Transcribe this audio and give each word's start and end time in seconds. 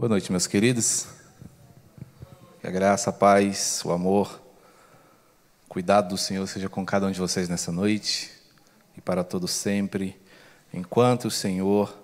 Boa 0.00 0.08
noite, 0.08 0.32
meus 0.32 0.46
queridos. 0.46 1.08
Que 2.58 2.66
a 2.66 2.70
graça, 2.70 3.10
a 3.10 3.12
paz, 3.12 3.82
o 3.84 3.92
amor, 3.92 4.40
o 5.66 5.68
cuidado 5.68 6.08
do 6.08 6.16
Senhor 6.16 6.46
seja 6.46 6.70
com 6.70 6.86
cada 6.86 7.06
um 7.06 7.10
de 7.10 7.20
vocês 7.20 7.50
nessa 7.50 7.70
noite 7.70 8.30
e 8.96 9.00
para 9.02 9.22
todos 9.22 9.50
sempre, 9.50 10.18
enquanto 10.72 11.26
o 11.26 11.30
Senhor 11.30 11.94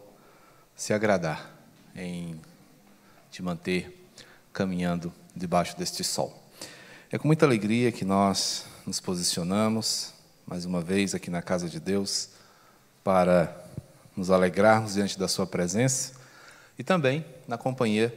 se 0.76 0.92
agradar 0.92 1.50
em 1.96 2.38
te 3.30 3.42
manter 3.42 4.06
caminhando 4.52 5.10
debaixo 5.34 5.74
deste 5.78 6.04
sol. 6.04 6.38
É 7.10 7.16
com 7.16 7.26
muita 7.26 7.46
alegria 7.46 7.90
que 7.90 8.04
nós 8.04 8.66
nos 8.86 9.00
posicionamos 9.00 10.12
mais 10.46 10.66
uma 10.66 10.82
vez 10.82 11.14
aqui 11.14 11.30
na 11.30 11.40
casa 11.40 11.66
de 11.66 11.80
Deus 11.80 12.28
para 13.02 13.56
nos 14.14 14.30
alegrarmos 14.30 14.92
diante 14.92 15.18
da 15.18 15.26
Sua 15.26 15.46
presença 15.46 16.25
e 16.78 16.84
também 16.84 17.24
na 17.46 17.56
companhia 17.56 18.12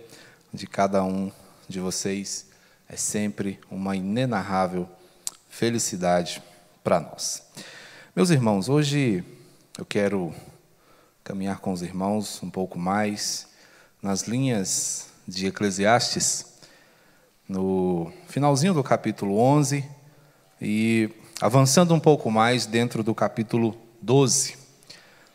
de 0.54 0.68
cada 0.68 1.04
um 1.04 1.32
de 1.68 1.80
vocês. 1.80 2.48
É 2.88 2.96
sempre 2.96 3.60
uma 3.70 3.96
inenarrável 3.96 4.90
felicidade 5.50 6.42
para 6.84 7.00
nós. 7.00 7.44
Meus 8.16 8.30
irmãos, 8.30 8.68
hoje 8.68 9.24
eu 9.78 9.86
quero 9.86 10.34
caminhar 11.24 11.60
com 11.60 11.72
os 11.72 11.82
irmãos 11.82 12.42
um 12.42 12.50
pouco 12.50 12.80
mais 12.80 13.48
nas 14.02 14.24
linhas 14.24 15.08
de 15.28 15.48
Eclesiastes, 15.48 16.46
no 17.48 18.12
finalzinho 18.28 18.74
do 18.74 18.84
capítulo 18.84 19.38
11 19.38 19.86
e 20.62 21.10
avançando 21.40 21.94
um 21.94 22.00
pouco 22.00 22.30
mais 22.32 22.66
dentro 22.66 23.04
do 23.04 23.14
capítulo 23.14 23.78
12. 24.02 24.59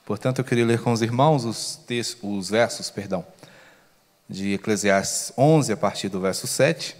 Portanto, 0.05 0.41
eu 0.41 0.45
queria 0.45 0.67
ler 0.67 0.81
com 0.83 0.93
os 0.93 1.01
irmãos 1.01 1.45
os, 1.47 1.81
os 2.23 2.51
versos, 2.51 2.91
perdão, 2.91 3.25
de 4.29 4.53
Eclesiastes 4.53 5.33
11, 5.37 5.73
a 5.73 5.77
partir 5.77 6.11
do 6.11 6.21
verso 6.21 6.47
7, 6.47 6.95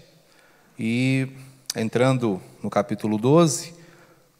e 0.77 1.27
entrando 1.75 2.41
no 2.63 2.69
capítulo 2.69 3.19
12, 3.19 3.75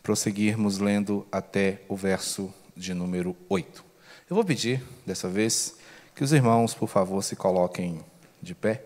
prosseguirmos 0.02 0.80
lendo 0.80 1.28
até 1.32 1.82
o 1.88 1.96
verso 1.96 2.52
de 2.76 2.94
número 2.96 3.36
8. 3.50 3.86
Eu 4.28 4.36
vou 4.36 4.44
pedir, 4.44 4.84
dessa 5.06 5.30
vez, 5.30 5.76
que 6.16 6.24
os 6.24 6.34
irmãos, 6.34 6.74
por 6.74 6.88
favor, 6.88 7.24
se 7.24 7.36
coloquem 7.36 8.04
de 8.42 8.56
pé, 8.56 8.84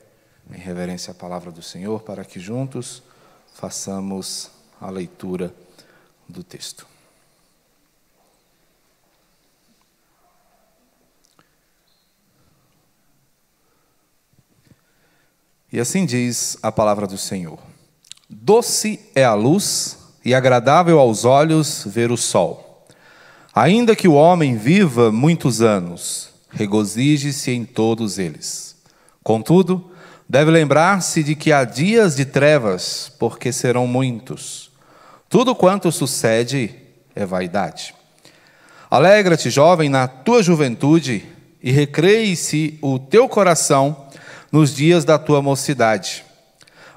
em 0.51 0.57
reverência 0.57 1.11
à 1.11 1.13
palavra 1.13 1.51
do 1.51 1.61
Senhor, 1.61 2.01
para 2.01 2.25
que 2.25 2.39
juntos 2.39 3.01
façamos 3.53 4.51
a 4.81 4.89
leitura 4.89 5.53
do 6.27 6.43
texto. 6.43 6.85
E 15.71 15.79
assim 15.79 16.05
diz 16.05 16.57
a 16.63 16.71
palavra 16.71 17.05
do 17.05 17.17
Senhor: 17.17 17.59
Doce 18.27 18.99
é 19.13 19.23
a 19.23 19.35
luz 19.35 19.97
e 20.25 20.33
agradável 20.33 20.99
aos 20.99 21.25
olhos 21.25 21.83
ver 21.85 22.11
o 22.11 22.17
sol. 22.17 22.87
Ainda 23.53 23.95
que 23.95 24.07
o 24.07 24.13
homem 24.13 24.55
viva 24.57 25.11
muitos 25.11 25.61
anos, 25.61 26.29
regozije-se 26.49 27.51
em 27.51 27.65
todos 27.65 28.17
eles. 28.17 28.75
Contudo, 29.23 29.91
deve 30.27 30.49
lembrar-se 30.49 31.23
de 31.23 31.35
que 31.35 31.51
há 31.51 31.63
dias 31.63 32.15
de 32.15 32.25
trevas, 32.25 33.11
porque 33.19 33.51
serão 33.51 33.85
muitos. 33.85 34.71
Tudo 35.27 35.53
quanto 35.53 35.91
sucede 35.91 36.73
é 37.15 37.25
vaidade. 37.25 37.93
Alegra-te, 38.89 39.51
jovem, 39.51 39.89
na 39.89 40.07
tua 40.07 40.41
juventude, 40.41 41.23
e 41.61 41.71
recreie-se 41.71 42.79
o 42.81 42.97
teu 42.97 43.27
coração 43.27 44.08
nos 44.51 44.73
dias 44.73 45.05
da 45.05 45.17
tua 45.17 45.41
mocidade. 45.41 46.23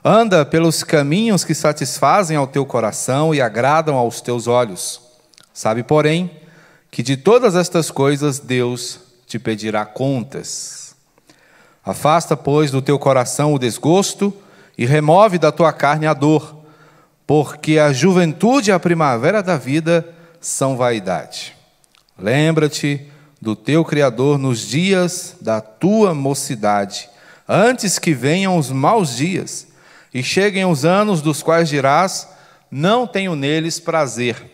Anda 0.05 0.45
pelos 0.45 0.83
caminhos 0.83 1.45
que 1.45 1.55
satisfazem 1.55 2.36
ao 2.36 2.47
teu 2.47 2.67
coração 2.67 3.34
e 3.34 3.41
agradam 3.41 3.95
aos 3.97 4.20
teus 4.20 4.47
olhos. 4.47 5.00
Sabe, 5.55 5.83
porém, 5.83 6.30
que 6.91 7.02
de 7.02 7.17
todas 7.17 7.55
estas 7.55 7.91
coisas 7.91 8.39
Deus 8.39 8.98
te 9.27 9.39
pedirá 9.39 9.85
contas. 9.85 10.95
Afasta, 11.85 12.36
pois, 12.36 12.70
do 12.70 12.83
teu 12.83 12.98
coração 12.98 13.55
o 13.55 13.58
desgosto 13.58 14.33
e 14.77 14.85
remove 14.85 15.39
da 15.39 15.52
tua 15.52 15.73
carne 15.73 16.07
a 16.07 16.14
dor, 16.14 16.57
porque 17.27 17.79
a 17.79 17.92
juventude 17.92 18.70
e 18.70 18.73
a 18.73 18.80
primavera 18.80 19.42
da 19.42 19.57
vida 19.57 20.07
são 20.41 20.77
vaidade. 20.77 21.55
Lembra-te 22.18 23.08
do 23.41 23.57
teu 23.57 23.85
Criador 23.85 24.39
nos 24.39 24.61
dias 24.61 25.36
da 25.41 25.61
tua 25.61 26.14
mocidade 26.14 27.08
antes 27.48 27.98
que 27.98 28.14
venham 28.14 28.57
os 28.57 28.70
maus 28.70 29.17
dias 29.17 29.67
e 30.13 30.23
cheguem 30.23 30.64
os 30.64 30.85
anos 30.85 31.23
dos 31.23 31.42
quais 31.42 31.69
dirás: 31.69 32.29
Não 32.70 33.07
tenho 33.07 33.35
neles 33.35 33.80
prazer. 33.80 34.51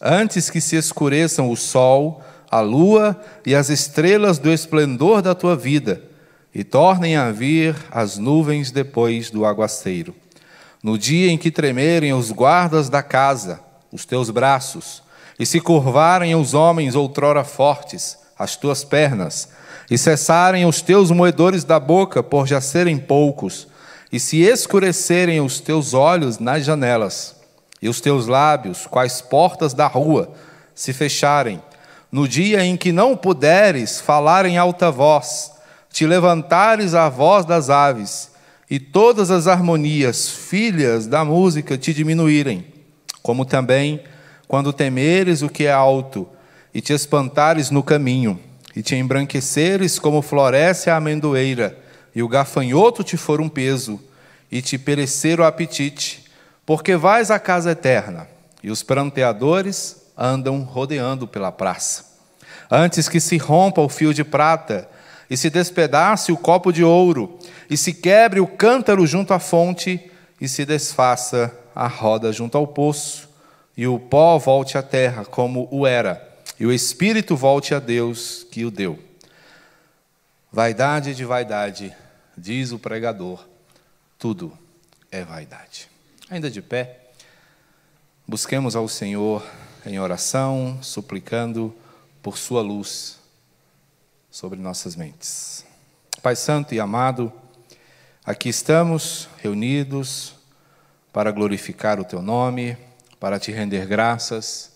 Antes 0.00 0.50
que 0.50 0.60
se 0.60 0.76
escureçam 0.76 1.50
o 1.50 1.56
sol, 1.56 2.22
a 2.50 2.60
lua 2.60 3.18
e 3.46 3.54
as 3.54 3.70
estrelas 3.70 4.38
do 4.38 4.50
esplendor 4.50 5.22
da 5.22 5.34
tua 5.34 5.56
vida, 5.56 6.02
e 6.54 6.62
tornem 6.62 7.16
a 7.16 7.30
vir 7.30 7.74
as 7.90 8.18
nuvens 8.18 8.70
depois 8.70 9.30
do 9.30 9.46
aguaceiro. 9.46 10.14
No 10.82 10.98
dia 10.98 11.30
em 11.30 11.38
que 11.38 11.50
tremerem 11.50 12.12
os 12.12 12.30
guardas 12.30 12.88
da 12.88 13.02
casa, 13.02 13.60
os 13.90 14.04
teus 14.04 14.28
braços, 14.28 15.02
e 15.38 15.46
se 15.46 15.60
curvarem 15.60 16.34
os 16.34 16.52
homens 16.52 16.94
outrora 16.94 17.44
fortes, 17.44 18.18
as 18.38 18.56
tuas 18.56 18.84
pernas, 18.84 19.48
e 19.92 19.98
cessarem 19.98 20.64
os 20.64 20.80
teus 20.80 21.10
moedores 21.10 21.64
da 21.64 21.78
boca, 21.78 22.22
por 22.22 22.46
já 22.46 22.62
serem 22.62 22.96
poucos, 22.96 23.68
e 24.10 24.18
se 24.18 24.40
escurecerem 24.40 25.38
os 25.42 25.60
teus 25.60 25.92
olhos 25.92 26.38
nas 26.38 26.64
janelas, 26.64 27.36
e 27.82 27.90
os 27.90 28.00
teus 28.00 28.26
lábios, 28.26 28.86
quais 28.86 29.20
portas 29.20 29.74
da 29.74 29.86
rua, 29.86 30.32
se 30.74 30.94
fecharem, 30.94 31.60
no 32.10 32.26
dia 32.26 32.64
em 32.64 32.74
que 32.74 32.90
não 32.90 33.14
puderes 33.14 34.00
falar 34.00 34.46
em 34.46 34.56
alta 34.56 34.90
voz, 34.90 35.52
te 35.92 36.06
levantares 36.06 36.94
a 36.94 37.10
voz 37.10 37.44
das 37.44 37.68
aves, 37.68 38.30
e 38.70 38.80
todas 38.80 39.30
as 39.30 39.46
harmonias, 39.46 40.26
filhas 40.26 41.06
da 41.06 41.22
música, 41.22 41.76
te 41.76 41.92
diminuírem, 41.92 42.64
como 43.22 43.44
também 43.44 44.02
quando 44.48 44.72
temeres 44.72 45.42
o 45.42 45.50
que 45.50 45.66
é 45.66 45.72
alto, 45.72 46.26
e 46.72 46.80
te 46.80 46.94
espantares 46.94 47.70
no 47.70 47.82
caminho, 47.82 48.40
e 48.74 48.82
te 48.82 48.96
embranqueceres 48.96 49.98
como 49.98 50.22
floresce 50.22 50.88
a 50.88 50.96
amendoeira, 50.96 51.78
e 52.14 52.22
o 52.22 52.28
gafanhoto 52.28 53.02
te 53.02 53.16
for 53.16 53.40
um 53.40 53.48
peso, 53.48 54.00
e 54.50 54.60
te 54.60 54.78
perecer 54.78 55.40
o 55.40 55.44
apetite, 55.44 56.24
porque 56.64 56.96
vais 56.96 57.30
à 57.30 57.38
casa 57.38 57.72
eterna, 57.72 58.26
e 58.62 58.70
os 58.70 58.82
pranteadores 58.82 60.02
andam 60.16 60.62
rodeando 60.62 61.26
pela 61.26 61.52
praça. 61.52 62.12
Antes 62.70 63.08
que 63.08 63.20
se 63.20 63.36
rompa 63.36 63.80
o 63.80 63.88
fio 63.88 64.14
de 64.14 64.24
prata, 64.24 64.88
e 65.28 65.36
se 65.36 65.48
despedace 65.48 66.30
o 66.30 66.36
copo 66.36 66.72
de 66.72 66.84
ouro, 66.84 67.38
e 67.68 67.76
se 67.76 67.92
quebre 67.92 68.40
o 68.40 68.46
cântaro 68.46 69.06
junto 69.06 69.32
à 69.32 69.38
fonte, 69.38 70.10
e 70.40 70.48
se 70.48 70.64
desfaça 70.64 71.52
a 71.74 71.86
roda 71.86 72.32
junto 72.32 72.58
ao 72.58 72.66
poço, 72.66 73.28
e 73.76 73.86
o 73.86 73.98
pó 73.98 74.38
volte 74.38 74.76
à 74.76 74.82
terra 74.82 75.24
como 75.24 75.68
o 75.70 75.86
era 75.86 76.31
e 76.62 76.64
o 76.64 76.72
espírito 76.72 77.34
volte 77.34 77.74
a 77.74 77.80
Deus 77.80 78.46
que 78.48 78.64
o 78.64 78.70
deu. 78.70 78.96
Vaidade 80.52 81.12
de 81.12 81.24
vaidade, 81.24 81.92
diz 82.38 82.70
o 82.70 82.78
pregador, 82.78 83.44
tudo 84.16 84.56
é 85.10 85.24
vaidade. 85.24 85.88
Ainda 86.30 86.48
de 86.48 86.62
pé, 86.62 87.00
busquemos 88.28 88.76
ao 88.76 88.86
Senhor 88.86 89.44
em 89.84 89.98
oração, 89.98 90.78
suplicando 90.80 91.74
por 92.22 92.38
Sua 92.38 92.62
luz 92.62 93.18
sobre 94.30 94.56
nossas 94.60 94.94
mentes. 94.94 95.66
Pai 96.22 96.36
Santo 96.36 96.76
e 96.76 96.78
amado, 96.78 97.32
aqui 98.24 98.48
estamos 98.48 99.28
reunidos 99.38 100.36
para 101.12 101.32
glorificar 101.32 101.98
o 101.98 102.04
Teu 102.04 102.22
nome, 102.22 102.76
para 103.18 103.40
te 103.40 103.50
render 103.50 103.84
graças 103.84 104.71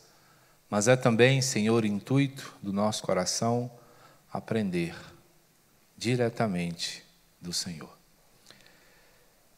mas 0.68 0.88
é 0.88 0.96
também, 0.96 1.40
Senhor, 1.40 1.84
intuito 1.84 2.54
do 2.62 2.72
nosso 2.72 3.02
coração 3.02 3.70
aprender 4.32 4.94
diretamente 5.96 7.04
do 7.40 7.52
Senhor. 7.52 7.96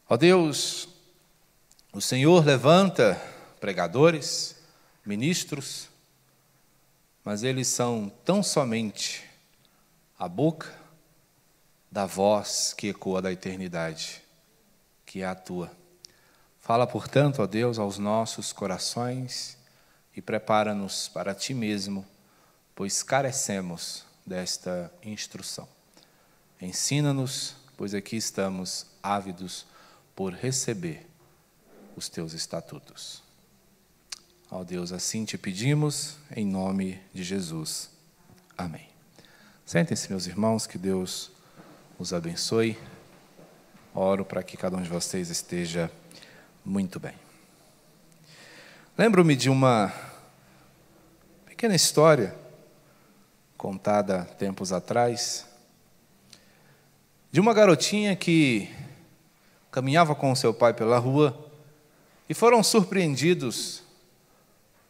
Ó 0.07 0.15
Deus, 0.15 0.87
o 1.91 1.99
Senhor 1.99 2.45
levanta 2.45 3.21
pregadores, 3.59 4.55
ministros, 5.05 5.89
mas 7.23 7.43
eles 7.43 7.67
são 7.67 8.11
tão 8.23 8.41
somente 8.41 9.23
a 10.17 10.27
boca 10.27 10.73
da 11.91 12.05
voz 12.05 12.73
que 12.73 12.89
ecoa 12.89 13.21
da 13.21 13.31
eternidade, 13.31 14.21
que 15.05 15.21
é 15.21 15.25
a 15.25 15.35
tua. 15.35 15.71
Fala, 16.59 16.85
portanto, 16.85 17.41
ó 17.41 17.47
Deus, 17.47 17.79
aos 17.79 17.97
nossos 17.97 18.53
corações 18.53 19.58
e 20.15 20.21
prepara-nos 20.21 21.07
para 21.07 21.33
ti 21.33 21.53
mesmo, 21.53 22.05
pois 22.75 23.03
carecemos 23.03 24.05
desta 24.25 24.91
instrução. 25.03 25.67
Ensina-nos 26.61 27.55
pois 27.79 27.93
aqui 27.93 28.17
estamos 28.17 28.87
ávidos 29.01 29.65
por 30.13 30.33
receber 30.33 31.07
os 31.95 32.09
teus 32.09 32.33
estatutos. 32.33 33.23
Ó 34.51 34.65
Deus, 34.65 34.91
assim 34.91 35.23
te 35.23 35.37
pedimos, 35.37 36.17
em 36.35 36.45
nome 36.45 36.99
de 37.13 37.23
Jesus. 37.23 37.89
Amém. 38.57 38.89
Sentem-se, 39.65 40.09
meus 40.09 40.27
irmãos, 40.27 40.67
que 40.67 40.77
Deus 40.77 41.31
os 41.97 42.11
abençoe. 42.11 42.77
Oro 43.95 44.25
para 44.25 44.43
que 44.43 44.57
cada 44.57 44.75
um 44.75 44.81
de 44.81 44.89
vocês 44.89 45.29
esteja 45.29 45.89
muito 46.65 46.99
bem. 46.99 47.28
Lembro-me 48.99 49.33
de 49.33 49.49
uma 49.49 49.93
pequena 51.45 51.73
história 51.73 52.35
contada 53.55 54.25
tempos 54.37 54.73
atrás, 54.73 55.47
de 57.31 57.39
uma 57.39 57.53
garotinha 57.53 58.13
que 58.13 58.69
caminhava 59.71 60.13
com 60.13 60.35
seu 60.35 60.53
pai 60.53 60.73
pela 60.73 60.97
rua 60.97 61.49
e 62.27 62.33
foram 62.33 62.61
surpreendidos 62.61 63.83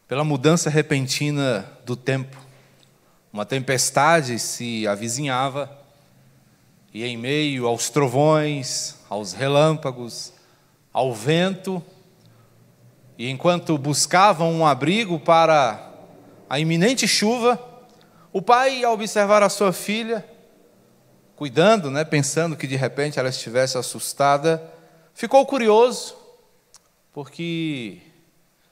pela 0.08 0.24
mudança 0.24 0.72
repentina 0.72 1.72
do 1.86 1.96
tempo. 1.96 2.36
Uma 3.32 3.46
tempestade 3.46 4.40
se 4.40 4.88
avizinhava 4.88 5.72
e, 6.92 7.06
em 7.06 7.16
meio 7.16 7.68
aos 7.68 7.92
trovões, 7.92 8.96
aos 9.08 9.34
relâmpagos, 9.34 10.34
ao 10.92 11.14
vento, 11.14 11.80
e 13.20 13.30
enquanto 13.30 13.78
buscavam 13.78 14.50
um 14.50 14.66
abrigo 14.66 15.20
para 15.20 15.92
a 16.50 16.58
iminente 16.58 17.06
chuva, 17.06 17.62
o 18.32 18.42
pai, 18.42 18.82
ao 18.82 18.94
observar 18.94 19.44
a 19.44 19.50
sua 19.50 19.74
filha, 19.74 20.26
cuidando, 21.36 21.92
né, 21.92 22.06
pensando 22.06 22.56
que 22.56 22.66
de 22.66 22.78
repente 22.78 23.20
ela 23.20 23.28
estivesse 23.28 23.78
assustada, 23.78 24.64
ficou 25.14 25.46
curioso, 25.46 26.16
porque 27.12 27.98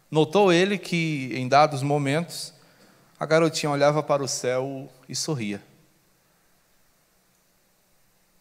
notou 0.10 0.54
ele 0.54 0.78
que 0.78 1.30
em 1.34 1.46
dados 1.50 1.84
momentos 1.84 2.54
a 3.20 3.26
garotinha 3.26 3.70
olhava 3.70 4.02
para 4.02 4.24
o 4.24 4.30
céu 4.30 4.90
e 5.10 5.16
sorria. 5.16 5.62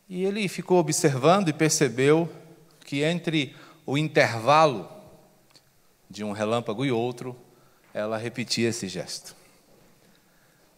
E 0.09 0.25
ele 0.25 0.47
ficou 0.47 0.79
observando 0.79 1.49
e 1.49 1.53
percebeu 1.53 2.29
que 2.85 3.03
entre 3.03 3.57
o 3.85 3.99
intervalo 3.99 4.96
de 6.09 6.25
um 6.25 6.33
relâmpago 6.33 6.85
e 6.85 6.93
outro, 6.93 7.37
ela 7.93 8.17
repetia 8.17 8.69
esse 8.69 8.89
gesto. 8.89 9.35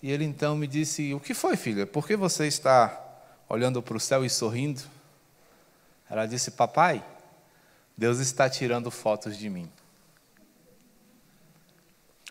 E 0.02 0.10
ele 0.10 0.24
então 0.24 0.56
me 0.56 0.66
disse: 0.66 1.12
O 1.14 1.20
que 1.20 1.34
foi, 1.34 1.56
filha? 1.56 1.86
Por 1.86 2.06
que 2.06 2.16
você 2.16 2.46
está 2.46 3.04
olhando 3.48 3.82
para 3.82 3.96
o 3.96 4.00
céu 4.00 4.24
e 4.24 4.30
sorrindo? 4.30 4.82
Ela 6.08 6.26
disse: 6.26 6.52
Papai, 6.52 7.04
Deus 7.96 8.18
está 8.18 8.48
tirando 8.48 8.90
fotos 8.90 9.36
de 9.36 9.50
mim. 9.50 9.70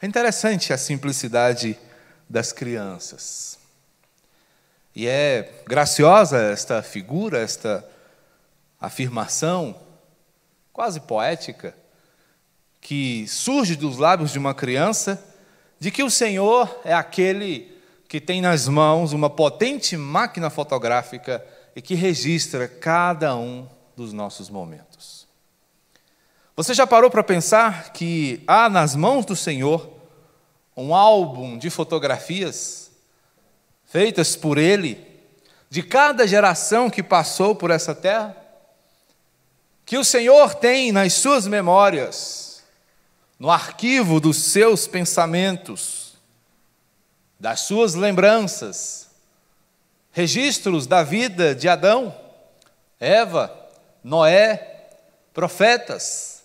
É 0.02 0.06
interessante 0.06 0.72
a 0.72 0.78
simplicidade 0.78 1.78
das 2.30 2.52
crianças. 2.52 3.60
E 4.96 5.08
é 5.08 5.62
graciosa 5.68 6.38
esta 6.38 6.82
figura, 6.82 7.40
esta 7.40 7.88
afirmação, 8.80 9.80
quase 10.72 11.00
poética, 11.00 11.76
que 12.82 13.28
surge 13.28 13.76
dos 13.76 13.98
lábios 13.98 14.32
de 14.32 14.40
uma 14.40 14.54
criança 14.54 15.24
de 15.80 15.92
que 15.92 16.04
o 16.04 16.10
Senhor 16.10 16.80
é 16.84 16.94
aquele 16.94 17.76
que 18.08 18.22
tem 18.22 18.42
nas 18.42 18.68
mãos 18.68 19.14
uma 19.14 19.30
potente 19.30 19.96
máquina 19.98 20.50
fotográfica 20.50 21.46
e 21.76 21.82
que 21.82 21.94
registra 21.94 22.68
cada 22.68 23.36
um 23.36 23.68
dos 23.96 24.14
nossos 24.14 24.50
momentos. 24.50 25.28
Você 26.56 26.74
já 26.74 26.88
parou 26.88 27.12
para 27.12 27.24
pensar 27.24 27.92
que 27.92 28.42
há 28.48 28.70
nas 28.70 28.96
mãos 28.96 29.26
do 29.26 29.36
Senhor 29.36 29.88
um 30.76 30.96
álbum 30.96 31.58
de 31.58 31.70
fotografias 31.70 32.90
feitas 33.86 34.36
por 34.36 34.58
Ele, 34.58 35.06
de 35.70 35.84
cada 35.84 36.26
geração 36.26 36.90
que 36.90 37.04
passou 37.04 37.56
por 37.56 37.72
essa 37.72 37.94
terra? 37.94 38.36
Que 39.86 39.98
o 39.98 40.04
Senhor 40.04 40.56
tem 40.56 40.92
nas 40.92 41.14
suas 41.14 41.46
memórias 41.46 42.47
no 43.40 43.52
arquivo 43.52 44.20
dos 44.20 44.38
seus 44.38 44.88
pensamentos, 44.88 46.14
das 47.40 47.62
suas 47.62 47.94
lembranças, 47.94 49.10
registros 50.12 50.88
da 50.88 51.04
vida 51.04 51.54
de 51.54 51.70
Adão, 51.70 52.16
Eva, 53.00 53.56
Noé, 54.04 54.90
profetas 55.34 56.44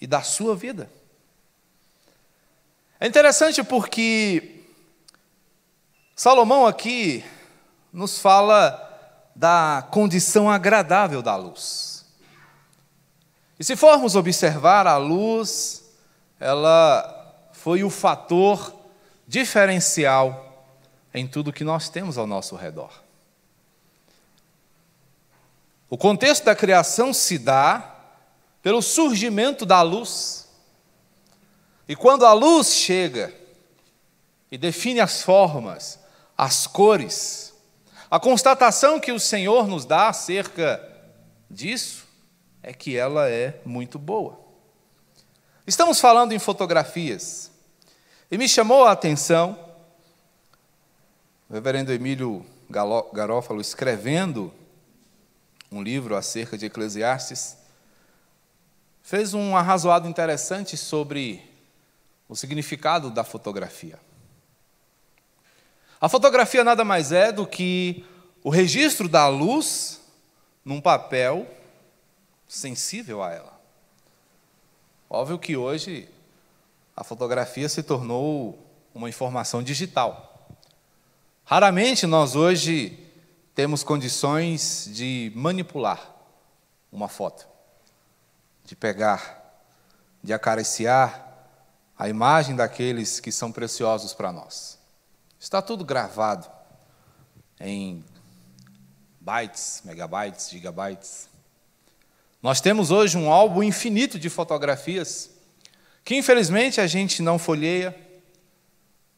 e 0.00 0.06
da 0.06 0.22
sua 0.22 0.56
vida. 0.56 0.90
É 2.98 3.06
interessante 3.06 3.62
porque 3.62 4.62
Salomão 6.16 6.66
aqui 6.66 7.24
nos 7.92 8.18
fala 8.18 8.80
da 9.36 9.86
condição 9.90 10.50
agradável 10.50 11.22
da 11.22 11.36
luz. 11.36 12.04
E 13.58 13.62
se 13.62 13.76
formos 13.76 14.16
observar 14.16 14.86
a 14.86 14.96
luz, 14.96 15.83
ela 16.38 17.48
foi 17.52 17.82
o 17.84 17.90
fator 17.90 18.74
diferencial 19.26 20.68
em 21.12 21.26
tudo 21.26 21.52
que 21.52 21.64
nós 21.64 21.88
temos 21.88 22.18
ao 22.18 22.26
nosso 22.26 22.56
redor. 22.56 23.02
O 25.88 25.96
contexto 25.96 26.44
da 26.44 26.56
criação 26.56 27.14
se 27.14 27.38
dá 27.38 27.94
pelo 28.60 28.82
surgimento 28.82 29.64
da 29.64 29.80
luz. 29.82 30.48
E 31.86 31.94
quando 31.94 32.26
a 32.26 32.32
luz 32.32 32.74
chega 32.74 33.32
e 34.50 34.58
define 34.58 35.00
as 35.00 35.22
formas, 35.22 36.00
as 36.36 36.66
cores, 36.66 37.54
a 38.10 38.18
constatação 38.18 38.98
que 38.98 39.12
o 39.12 39.20
Senhor 39.20 39.68
nos 39.68 39.84
dá 39.84 40.08
acerca 40.08 40.82
disso 41.50 42.06
é 42.62 42.72
que 42.72 42.96
ela 42.96 43.28
é 43.28 43.60
muito 43.64 43.98
boa. 43.98 44.43
Estamos 45.66 45.98
falando 45.98 46.32
em 46.32 46.38
fotografias. 46.38 47.50
E 48.30 48.36
me 48.36 48.46
chamou 48.46 48.84
a 48.84 48.92
atenção 48.92 49.58
o 51.48 51.54
reverendo 51.54 51.92
Emílio 51.92 52.44
Garófalo 52.68 53.60
escrevendo 53.60 54.52
um 55.70 55.82
livro 55.82 56.16
acerca 56.16 56.58
de 56.58 56.66
Eclesiastes, 56.66 57.56
fez 59.02 59.34
um 59.34 59.56
arrazoado 59.56 60.08
interessante 60.08 60.76
sobre 60.76 61.42
o 62.28 62.36
significado 62.36 63.10
da 63.10 63.24
fotografia. 63.24 63.98
A 66.00 66.08
fotografia 66.08 66.62
nada 66.62 66.84
mais 66.84 67.12
é 67.12 67.32
do 67.32 67.46
que 67.46 68.04
o 68.42 68.50
registro 68.50 69.08
da 69.08 69.28
luz 69.28 70.00
num 70.64 70.80
papel 70.80 71.46
sensível 72.46 73.22
a 73.22 73.32
ela. 73.32 73.53
Óbvio 75.14 75.38
que 75.38 75.56
hoje 75.56 76.08
a 76.96 77.04
fotografia 77.04 77.68
se 77.68 77.84
tornou 77.84 78.58
uma 78.92 79.08
informação 79.08 79.62
digital. 79.62 80.48
Raramente 81.44 82.04
nós 82.04 82.34
hoje 82.34 82.98
temos 83.54 83.84
condições 83.84 84.90
de 84.92 85.30
manipular 85.36 86.12
uma 86.90 87.06
foto, 87.06 87.46
de 88.64 88.74
pegar, 88.74 89.62
de 90.20 90.32
acariciar 90.32 91.46
a 91.96 92.08
imagem 92.08 92.56
daqueles 92.56 93.20
que 93.20 93.30
são 93.30 93.52
preciosos 93.52 94.12
para 94.12 94.32
nós. 94.32 94.80
Está 95.38 95.62
tudo 95.62 95.84
gravado 95.84 96.50
em 97.60 98.04
bytes, 99.20 99.80
megabytes, 99.84 100.50
gigabytes. 100.50 101.28
Nós 102.44 102.60
temos 102.60 102.90
hoje 102.90 103.16
um 103.16 103.32
álbum 103.32 103.62
infinito 103.62 104.18
de 104.18 104.28
fotografias 104.28 105.30
que, 106.04 106.14
infelizmente, 106.14 106.78
a 106.78 106.86
gente 106.86 107.22
não 107.22 107.38
folheia, 107.38 107.96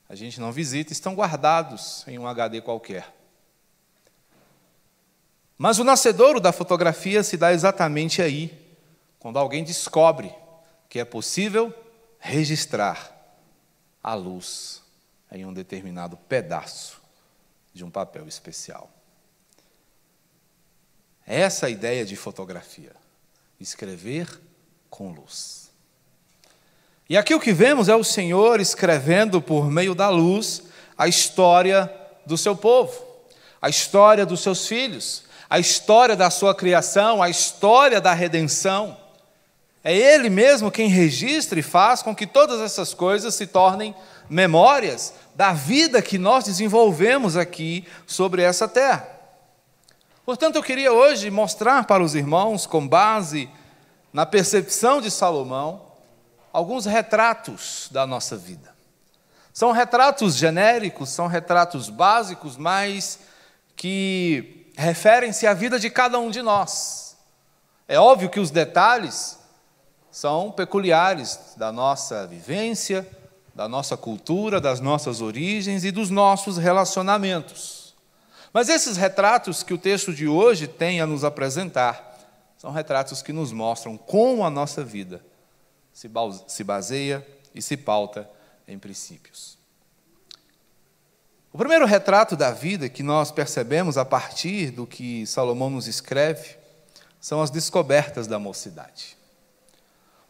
a 0.08 0.14
gente 0.14 0.40
não 0.40 0.52
visita, 0.52 0.92
estão 0.92 1.12
guardados 1.12 2.06
em 2.06 2.20
um 2.20 2.28
HD 2.28 2.60
qualquer. 2.60 3.12
Mas 5.58 5.80
o 5.80 5.82
nascedouro 5.82 6.38
da 6.38 6.52
fotografia 6.52 7.24
se 7.24 7.36
dá 7.36 7.52
exatamente 7.52 8.22
aí, 8.22 8.56
quando 9.18 9.40
alguém 9.40 9.64
descobre 9.64 10.32
que 10.88 11.00
é 11.00 11.04
possível 11.04 11.74
registrar 12.20 13.12
a 14.04 14.14
luz 14.14 14.84
em 15.32 15.44
um 15.44 15.52
determinado 15.52 16.16
pedaço 16.16 17.02
de 17.74 17.84
um 17.84 17.90
papel 17.90 18.28
especial. 18.28 18.88
Essa 21.26 21.66
é 21.66 21.68
a 21.68 21.70
ideia 21.70 22.04
de 22.04 22.14
fotografia 22.14 22.94
escrever 23.60 24.28
com 24.90 25.12
luz. 25.12 25.70
E 27.08 27.16
aqui 27.16 27.34
o 27.34 27.40
que 27.40 27.52
vemos 27.52 27.88
é 27.88 27.94
o 27.94 28.02
Senhor 28.02 28.60
escrevendo 28.60 29.40
por 29.40 29.70
meio 29.70 29.94
da 29.94 30.08
luz 30.08 30.64
a 30.98 31.06
história 31.06 31.92
do 32.24 32.36
seu 32.36 32.56
povo, 32.56 32.92
a 33.62 33.68
história 33.68 34.26
dos 34.26 34.40
seus 34.40 34.66
filhos, 34.66 35.22
a 35.48 35.58
história 35.58 36.16
da 36.16 36.30
sua 36.30 36.54
criação, 36.54 37.22
a 37.22 37.30
história 37.30 38.00
da 38.00 38.12
redenção. 38.12 38.96
É 39.84 39.94
Ele 39.94 40.28
mesmo 40.28 40.70
quem 40.70 40.88
registra 40.88 41.60
e 41.60 41.62
faz 41.62 42.02
com 42.02 42.14
que 42.14 42.26
todas 42.26 42.60
essas 42.60 42.92
coisas 42.92 43.34
se 43.36 43.46
tornem 43.46 43.94
memórias 44.28 45.14
da 45.34 45.52
vida 45.52 46.02
que 46.02 46.18
nós 46.18 46.44
desenvolvemos 46.44 47.36
aqui 47.36 47.86
sobre 48.04 48.42
essa 48.42 48.66
terra. 48.66 49.15
Portanto, 50.26 50.56
eu 50.56 50.62
queria 50.62 50.92
hoje 50.92 51.30
mostrar 51.30 51.86
para 51.86 52.02
os 52.02 52.16
irmãos, 52.16 52.66
com 52.66 52.86
base 52.86 53.48
na 54.12 54.26
percepção 54.26 55.00
de 55.00 55.08
Salomão, 55.08 55.82
alguns 56.52 56.84
retratos 56.84 57.88
da 57.92 58.04
nossa 58.04 58.36
vida. 58.36 58.74
São 59.52 59.70
retratos 59.70 60.34
genéricos, 60.34 61.10
são 61.10 61.28
retratos 61.28 61.88
básicos, 61.88 62.56
mas 62.56 63.20
que 63.76 64.66
referem-se 64.76 65.46
à 65.46 65.54
vida 65.54 65.78
de 65.78 65.88
cada 65.88 66.18
um 66.18 66.28
de 66.28 66.42
nós. 66.42 67.16
É 67.86 68.00
óbvio 68.00 68.28
que 68.28 68.40
os 68.40 68.50
detalhes 68.50 69.38
são 70.10 70.50
peculiares 70.50 71.54
da 71.56 71.70
nossa 71.70 72.26
vivência, 72.26 73.08
da 73.54 73.68
nossa 73.68 73.96
cultura, 73.96 74.60
das 74.60 74.80
nossas 74.80 75.20
origens 75.20 75.84
e 75.84 75.92
dos 75.92 76.10
nossos 76.10 76.58
relacionamentos. 76.58 77.85
Mas 78.56 78.70
esses 78.70 78.96
retratos 78.96 79.62
que 79.62 79.74
o 79.74 79.76
texto 79.76 80.14
de 80.14 80.26
hoje 80.26 80.66
tem 80.66 80.98
a 80.98 81.06
nos 81.06 81.24
apresentar 81.24 82.16
são 82.56 82.70
retratos 82.70 83.20
que 83.20 83.30
nos 83.30 83.52
mostram 83.52 83.98
como 83.98 84.42
a 84.42 84.48
nossa 84.48 84.82
vida 84.82 85.22
se 85.92 86.64
baseia 86.64 87.26
e 87.54 87.60
se 87.60 87.76
pauta 87.76 88.26
em 88.66 88.78
princípios. 88.78 89.58
O 91.52 91.58
primeiro 91.58 91.84
retrato 91.84 92.34
da 92.34 92.50
vida 92.50 92.88
que 92.88 93.02
nós 93.02 93.30
percebemos 93.30 93.98
a 93.98 94.06
partir 94.06 94.70
do 94.70 94.86
que 94.86 95.26
Salomão 95.26 95.68
nos 95.68 95.86
escreve 95.86 96.56
são 97.20 97.42
as 97.42 97.50
descobertas 97.50 98.26
da 98.26 98.38
mocidade. 98.38 99.18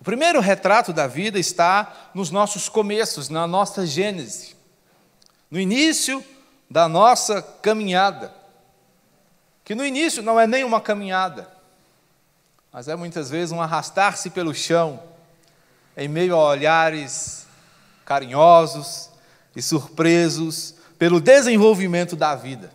O 0.00 0.04
primeiro 0.04 0.40
retrato 0.40 0.92
da 0.92 1.06
vida 1.06 1.38
está 1.38 2.10
nos 2.12 2.32
nossos 2.32 2.68
começos, 2.68 3.28
na 3.28 3.46
nossa 3.46 3.86
gênese, 3.86 4.56
no 5.48 5.60
início 5.60 6.24
da 6.70 6.88
nossa 6.88 7.40
caminhada. 7.40 8.34
Que 9.64 9.74
no 9.74 9.84
início 9.84 10.22
não 10.22 10.38
é 10.38 10.46
nem 10.46 10.64
uma 10.64 10.80
caminhada, 10.80 11.50
mas 12.72 12.88
é 12.88 12.94
muitas 12.94 13.30
vezes 13.30 13.52
um 13.52 13.60
arrastar-se 13.60 14.30
pelo 14.30 14.54
chão, 14.54 15.02
em 15.96 16.08
meio 16.08 16.34
a 16.34 16.38
olhares 16.38 17.46
carinhosos 18.04 19.10
e 19.56 19.62
surpresos 19.62 20.74
pelo 20.98 21.20
desenvolvimento 21.20 22.14
da 22.14 22.34
vida. 22.34 22.70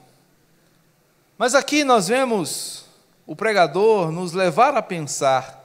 Mas 1.37 1.55
aqui 1.55 1.83
nós 1.83 2.07
vemos 2.07 2.85
o 3.25 3.35
pregador 3.35 4.11
nos 4.11 4.33
levar 4.33 4.75
a 4.75 4.81
pensar 4.81 5.61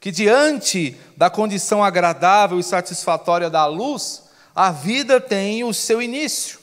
que 0.00 0.10
diante 0.12 0.96
da 1.16 1.28
condição 1.28 1.82
agradável 1.82 2.60
e 2.60 2.62
satisfatória 2.62 3.50
da 3.50 3.66
luz, 3.66 4.22
a 4.54 4.70
vida 4.70 5.20
tem 5.20 5.64
o 5.64 5.74
seu 5.74 6.00
início. 6.00 6.60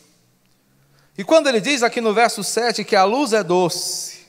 E 1.18 1.24
quando 1.24 1.48
ele 1.48 1.62
diz 1.62 1.84
aqui 1.84 2.02
no 2.02 2.14
verso 2.14 2.44
7 2.44 2.84
que 2.84 2.96
a 2.96 3.04
luz 3.04 3.34
é 3.34 3.44
doce, 3.44 4.26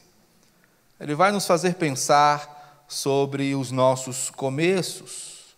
ele 1.00 1.14
vai 1.14 1.33
nos 1.33 1.47
fazer 1.47 1.75
pensar 1.75 2.85
sobre 2.87 3.55
os 3.55 3.71
nossos 3.71 4.29
começos. 4.31 5.57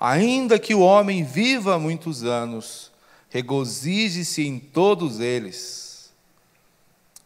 Ainda 0.00 0.58
que 0.58 0.74
o 0.74 0.80
homem 0.80 1.22
viva 1.22 1.78
muitos 1.78 2.24
anos, 2.24 2.90
regozije-se 3.28 4.46
em 4.46 4.58
todos 4.58 5.20
eles. 5.20 6.10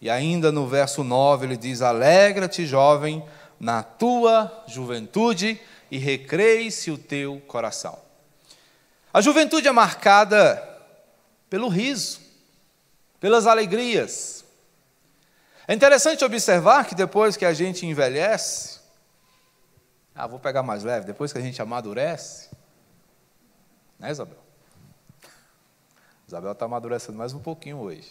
E 0.01 0.11
ainda 0.11 0.53
no 0.53 0.67
verso 0.67 1.03
9 1.03 1.47
ele 1.47 1.57
diz: 1.57 1.83
Alegra-te, 1.83 2.67
jovem, 2.67 3.25
na 3.59 3.83
tua 3.83 4.65
juventude 4.67 5.59
e 5.91 5.99
recreie-se 5.99 6.91
o 6.91 6.99
teu 6.99 7.41
coração. 7.47 7.99
A 9.13 9.21
juventude 9.21 9.67
é 9.67 9.73
marcada 9.73 10.63
pelo 11.49 11.69
riso, 11.69 12.21
pelas 13.27 13.45
alegrias. 13.45 14.45
É 15.67 15.75
interessante 15.75 16.25
observar 16.25 16.87
que 16.87 16.95
depois 16.95 17.37
que 17.37 17.45
a 17.45 17.53
gente 17.53 17.85
envelhece, 17.85 18.79
ah, 20.15 20.29
vou 20.29 20.39
pegar 20.39 20.63
mais 20.63 20.85
leve, 20.85 21.07
depois 21.07 21.33
que 21.33 21.39
a 21.41 21.43
gente 21.43 21.61
amadurece, 21.61 22.49
né, 23.99 24.13
Isabel? 24.13 24.39
Isabel 26.29 26.53
está 26.53 26.67
amadurecendo 26.67 27.19
mais 27.19 27.33
um 27.33 27.41
pouquinho 27.41 27.79
hoje. 27.79 28.09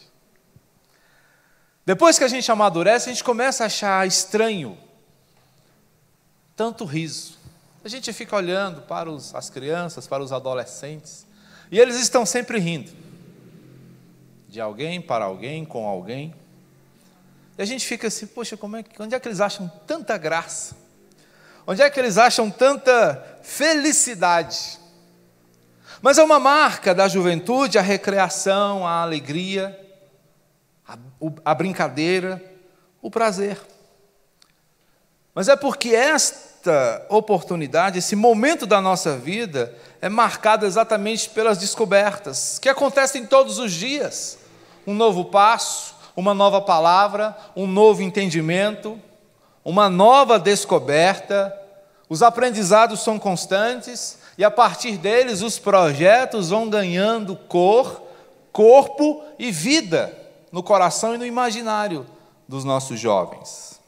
Depois 1.86 2.18
que 2.18 2.24
a 2.24 2.28
gente 2.28 2.52
amadurece, 2.52 3.08
a 3.08 3.12
gente 3.14 3.24
começa 3.24 3.62
a 3.64 3.68
achar 3.68 4.06
estranho 4.06 4.76
tanto 6.54 6.84
riso. 6.84 7.38
A 7.82 7.88
gente 7.88 8.12
fica 8.12 8.36
olhando 8.36 8.82
para 8.82 9.10
os, 9.10 9.34
as 9.34 9.48
crianças, 9.48 10.06
para 10.06 10.22
os 10.22 10.30
adolescentes, 10.30 11.26
e 11.70 11.80
eles 11.80 11.98
estão 11.98 12.26
sempre 12.26 12.58
rindo. 12.58 13.05
De 14.56 14.60
alguém 14.62 15.02
para 15.02 15.26
alguém, 15.26 15.66
com 15.66 15.86
alguém. 15.86 16.34
E 17.58 17.60
a 17.60 17.64
gente 17.66 17.84
fica 17.84 18.06
assim, 18.06 18.26
poxa, 18.26 18.56
como 18.56 18.74
é, 18.78 18.84
onde 18.98 19.14
é 19.14 19.20
que 19.20 19.28
eles 19.28 19.38
acham 19.38 19.70
tanta 19.86 20.16
graça? 20.16 20.74
Onde 21.66 21.82
é 21.82 21.90
que 21.90 22.00
eles 22.00 22.16
acham 22.16 22.50
tanta 22.50 23.38
felicidade? 23.42 24.78
Mas 26.00 26.16
é 26.16 26.24
uma 26.24 26.40
marca 26.40 26.94
da 26.94 27.06
juventude 27.06 27.76
a 27.76 27.82
recreação, 27.82 28.86
a 28.86 29.02
alegria, 29.02 29.78
a, 30.88 30.96
a 31.44 31.54
brincadeira, 31.54 32.42
o 33.02 33.10
prazer. 33.10 33.60
Mas 35.34 35.50
é 35.50 35.56
porque 35.56 35.90
esta 35.94 37.04
oportunidade, 37.10 37.98
esse 37.98 38.16
momento 38.16 38.64
da 38.64 38.80
nossa 38.80 39.18
vida, 39.18 39.76
é 40.00 40.08
marcado 40.08 40.64
exatamente 40.64 41.28
pelas 41.28 41.58
descobertas, 41.58 42.58
que 42.58 42.70
acontecem 42.70 43.26
todos 43.26 43.58
os 43.58 43.70
dias. 43.70 44.45
Um 44.86 44.94
novo 44.94 45.24
passo, 45.24 45.94
uma 46.16 46.32
nova 46.32 46.60
palavra, 46.60 47.36
um 47.54 47.66
novo 47.66 48.02
entendimento, 48.02 49.00
uma 49.64 49.90
nova 49.90 50.38
descoberta. 50.38 51.54
Os 52.08 52.22
aprendizados 52.22 53.00
são 53.00 53.18
constantes 53.18 54.18
e 54.38 54.44
a 54.44 54.50
partir 54.50 54.96
deles 54.96 55.42
os 55.42 55.58
projetos 55.58 56.50
vão 56.50 56.68
ganhando 56.68 57.36
cor, 57.36 58.02
corpo 58.52 59.22
e 59.38 59.50
vida 59.50 60.16
no 60.52 60.62
coração 60.62 61.14
e 61.14 61.18
no 61.18 61.26
imaginário 61.26 62.06
dos 62.48 62.64
nossos 62.64 62.98
jovens. 62.98 63.80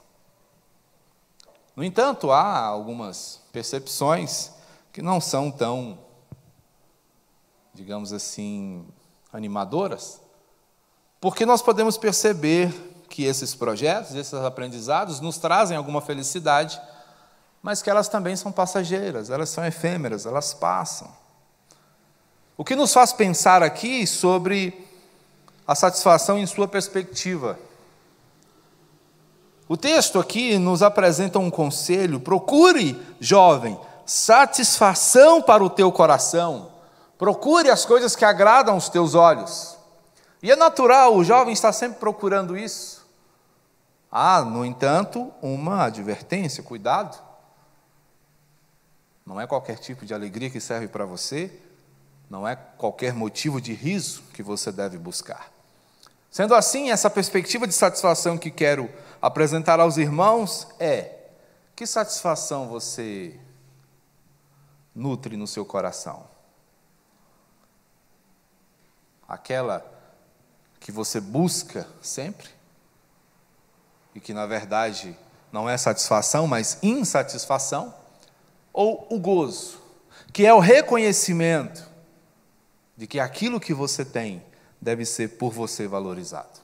No 1.77 1.85
entanto, 1.85 2.33
há 2.33 2.65
algumas 2.65 3.41
percepções 3.53 4.51
que 4.93 5.01
não 5.01 5.21
são 5.21 5.49
tão, 5.49 5.97
digamos 7.73 8.13
assim, 8.13 8.85
animadoras, 9.33 10.21
porque 11.21 11.45
nós 11.45 11.63
podemos 11.63 11.97
perceber 11.97 12.73
que 13.09 13.25
esses 13.25 13.55
projetos, 13.55 14.15
esses 14.15 14.35
aprendizados 14.35 15.21
nos 15.21 15.39
trazem 15.39 15.77
alguma 15.77 16.01
felicidade, 16.01 16.81
mas 17.63 17.83
que 17.83 17.91
elas 17.91 18.09
também 18.09 18.37
são 18.37 18.53
passageiras, 18.53 19.31
elas 19.31 19.49
são 19.49 19.65
efêmeras, 19.65 20.27
elas 20.27 20.55
passam. 20.55 21.09
O 22.57 22.65
que 22.65 22.77
nos 22.77 22.93
faz 22.93 23.13
pensar 23.13 23.63
aqui 23.63 24.07
sobre 24.07 24.87
a 25.67 25.75
satisfação 25.75 26.39
em 26.39 26.47
sua 26.47 26.67
perspectiva. 26.67 27.59
O 29.69 29.77
texto 29.77 30.19
aqui 30.19 30.57
nos 30.59 30.83
apresenta 30.83 31.39
um 31.39 31.51
conselho: 31.51 32.19
procure, 32.19 33.01
jovem, 33.21 33.79
satisfação 34.07 35.43
para 35.43 35.63
o 35.63 35.71
teu 35.71 35.93
coração, 35.93 36.69
procure 37.19 37.71
as 37.71 37.85
coisas 37.85 38.17
que 38.17 38.25
agradam 38.25 38.77
os 38.77 38.89
teus 38.89 39.15
olhos. 39.15 39.78
E 40.43 40.51
é 40.51 40.57
natural, 40.57 41.17
o 41.17 41.25
jovem 41.25 41.53
está 41.53 41.73
sempre 41.73 41.99
procurando 41.99 42.57
isso. 42.57 43.07
Há, 44.11 44.43
no 44.43 44.65
entanto, 44.65 45.33
uma 45.43 45.85
advertência: 45.85 46.63
cuidado. 46.63 47.19
Não 49.27 49.41
é 49.41 49.47
qualquer 49.47 49.79
tipo 49.79 50.07
de 50.07 50.15
alegria 50.15 50.49
que 50.49 50.61
serve 50.61 50.89
para 50.89 51.05
você, 51.05 51.53
não 52.31 52.49
é 52.49 52.57
qualquer 52.57 53.13
motivo 53.13 53.61
de 53.61 53.75
riso 53.75 54.23
que 54.33 54.43
você 54.43 54.73
deve 54.73 54.97
buscar. 54.97 55.53
Sendo 56.31 56.55
assim, 56.55 56.91
essa 56.91 57.11
perspectiva 57.11 57.67
de 57.67 57.75
satisfação 57.75 58.39
que 58.39 58.51
quero 58.51 58.91
apresentar 59.21 59.81
aos 59.81 59.99
irmãos 59.99 60.69
é: 60.79 61.31
que 61.77 61.87
satisfação 61.87 62.69
você 62.69 63.39
nutre 64.95 65.37
no 65.37 65.47
seu 65.47 65.65
coração? 65.65 66.27
Aquela 69.29 69.98
que 70.81 70.93
você 70.93 71.21
busca 71.21 71.87
sempre 72.01 72.49
e 74.15 74.21
que 74.21 74.33
na 74.33 74.47
verdade 74.47 75.17
não 75.53 75.69
é 75.69 75.77
satisfação, 75.77 76.47
mas 76.47 76.79
insatisfação? 76.83 77.95
Ou 78.73 79.07
o 79.11 79.19
gozo, 79.19 79.81
que 80.33 80.47
é 80.47 80.53
o 80.53 80.61
reconhecimento 80.61 81.89
de 82.97 83.07
que 83.07 83.19
aquilo 83.19 83.61
que 83.61 83.75
você 83.75 84.05
tem 84.05 84.43
deve 84.81 85.05
ser 85.05 85.39
por 85.39 85.53
você 85.53 85.87
valorizado? 85.87 86.61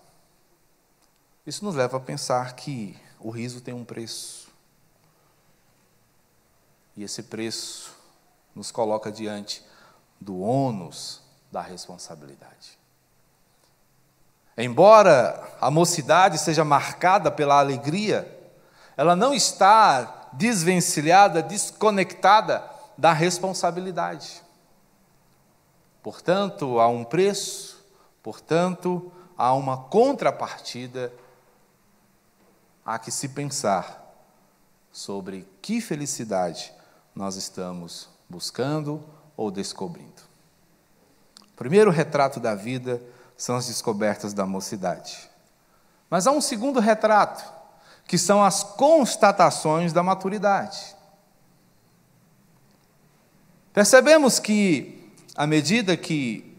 Isso 1.46 1.64
nos 1.64 1.74
leva 1.74 1.96
a 1.96 2.00
pensar 2.00 2.54
que 2.54 2.98
o 3.20 3.30
riso 3.30 3.60
tem 3.60 3.74
um 3.74 3.84
preço. 3.84 4.48
E 6.96 7.02
esse 7.02 7.22
preço 7.24 7.94
nos 8.54 8.70
coloca 8.70 9.10
diante 9.10 9.64
do 10.20 10.40
ônus 10.40 11.20
da 11.50 11.60
responsabilidade. 11.60 12.78
Embora 14.56 15.56
a 15.60 15.70
mocidade 15.70 16.38
seja 16.38 16.64
marcada 16.64 17.30
pela 17.30 17.58
alegria, 17.58 18.30
ela 18.96 19.16
não 19.16 19.34
está 19.34 20.28
desvencilhada, 20.32 21.42
desconectada 21.42 22.62
da 22.96 23.12
responsabilidade. 23.12 24.42
Portanto, 26.02 26.78
há 26.78 26.86
um 26.86 27.02
preço, 27.02 27.84
portanto, 28.22 29.10
há 29.36 29.52
uma 29.54 29.76
contrapartida 29.76 31.12
há 32.84 32.98
que 32.98 33.10
se 33.10 33.28
pensar 33.30 34.02
sobre 34.92 35.48
que 35.62 35.80
felicidade 35.80 36.72
nós 37.14 37.36
estamos 37.36 38.08
buscando 38.28 39.02
ou 39.36 39.50
descobrindo. 39.50 40.22
O 41.40 41.56
primeiro 41.56 41.90
retrato 41.90 42.38
da 42.38 42.54
vida 42.54 43.00
são 43.44 43.56
as 43.56 43.66
descobertas 43.66 44.32
da 44.32 44.46
mocidade. 44.46 45.18
Mas 46.08 46.26
há 46.26 46.32
um 46.32 46.40
segundo 46.40 46.80
retrato, 46.80 47.44
que 48.06 48.16
são 48.16 48.42
as 48.42 48.62
constatações 48.62 49.92
da 49.92 50.02
maturidade. 50.02 50.96
Percebemos 53.70 54.38
que, 54.38 55.12
à 55.36 55.46
medida 55.46 55.94
que 55.94 56.56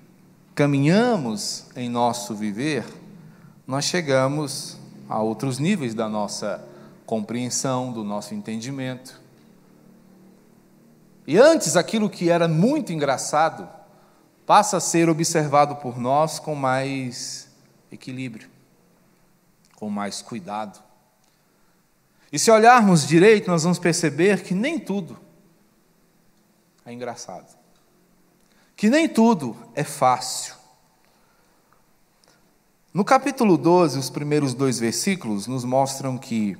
caminhamos 0.54 1.66
em 1.76 1.90
nosso 1.90 2.36
viver, 2.36 2.86
nós 3.66 3.86
chegamos 3.86 4.78
a 5.10 5.20
outros 5.20 5.58
níveis 5.58 5.96
da 5.96 6.08
nossa 6.08 6.64
compreensão, 7.04 7.92
do 7.92 8.04
nosso 8.04 8.36
entendimento. 8.36 9.20
E 11.26 11.36
antes, 11.40 11.76
aquilo 11.76 12.12
que 12.12 12.30
era 12.30 12.48
muito 12.48 12.94
engraçado 12.94 13.68
passa 14.46 14.78
a 14.78 14.80
ser 14.80 15.10
observado 15.10 15.76
por 15.78 15.98
nós 15.98 16.40
com 16.40 16.56
mais 16.56 17.50
equilíbrio, 17.92 18.50
com 19.76 19.90
mais 19.90 20.22
cuidado. 20.22 20.84
E 22.32 22.38
se 22.38 22.52
olharmos 22.52 23.08
direito, 23.08 23.50
nós 23.50 23.64
vamos 23.64 23.80
perceber 23.80 24.44
que 24.44 24.54
nem 24.54 24.80
tudo 24.80 25.18
é 26.86 26.94
engraçado, 26.94 27.58
que 28.76 28.90
nem 28.90 29.10
tudo 29.10 29.58
é 29.74 29.84
fácil. 29.84 30.54
No 32.94 33.04
capítulo 33.04 33.58
12, 33.58 33.98
os 33.98 34.10
primeiros 34.10 34.54
dois 34.54 34.80
versículos 34.80 35.48
nos 35.48 35.66
mostram 35.66 36.18
que 36.18 36.58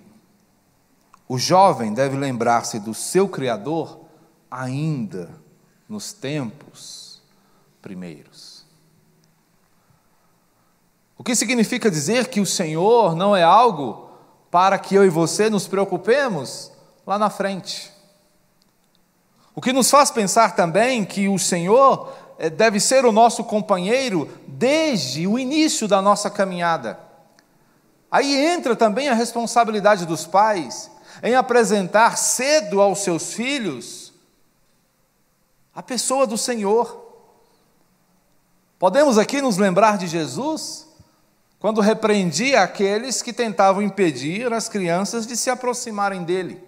o 1.28 1.38
jovem 1.38 1.94
deve 1.94 2.18
lembrar-se 2.18 2.80
do 2.80 2.94
seu 2.94 3.30
Criador 3.30 4.02
ainda 4.50 5.30
nos 5.88 6.12
tempos 6.12 7.05
primeiros. 7.86 8.66
O 11.16 11.24
que 11.24 11.36
significa 11.36 11.92
dizer 11.92 12.30
que 12.30 12.42
o 12.42 12.46
Senhor 12.46 13.16
não 13.16 13.36
é 13.36 13.44
algo 13.44 14.10
para 14.50 14.80
que 14.80 14.96
eu 14.96 15.06
e 15.06 15.10
você 15.10 15.52
nos 15.52 15.68
preocupemos 15.68 16.72
lá 17.06 17.20
na 17.20 17.30
frente. 17.30 17.92
O 19.54 19.62
que 19.62 19.72
nos 19.72 19.92
faz 19.92 20.10
pensar 20.10 20.56
também 20.56 21.06
que 21.06 21.28
o 21.28 21.38
Senhor 21.38 22.12
eh, 22.40 22.50
deve 22.50 22.80
ser 22.80 23.06
o 23.06 23.12
nosso 23.12 23.44
companheiro 23.44 24.28
desde 24.48 25.28
o 25.28 25.38
início 25.38 25.88
da 25.88 26.02
nossa 26.02 26.28
caminhada. 26.28 27.00
Aí 28.10 28.36
entra 28.48 28.76
também 28.76 29.10
a 29.10 29.14
responsabilidade 29.14 30.08
dos 30.08 30.26
pais 30.26 30.90
em 31.22 31.36
apresentar 31.36 32.18
cedo 32.18 32.82
aos 32.82 33.04
seus 33.04 33.32
filhos 33.34 34.12
a 35.76 35.84
pessoa 35.84 36.26
do 36.26 36.36
Senhor. 36.36 37.05
Podemos 38.78 39.18
aqui 39.18 39.42
nos 39.42 39.58
lembrar 39.58 39.98
de 39.98 40.08
Jesus, 40.08 40.88
quando 41.60 41.82
repreendia 41.82 42.62
aqueles 42.62 43.22
que 43.22 43.32
tentavam 43.32 43.82
impedir 43.82 44.52
as 44.52 44.68
crianças 44.68 45.26
de 45.26 45.38
se 45.38 45.50
aproximarem 45.50 46.24
dele. 46.24 46.62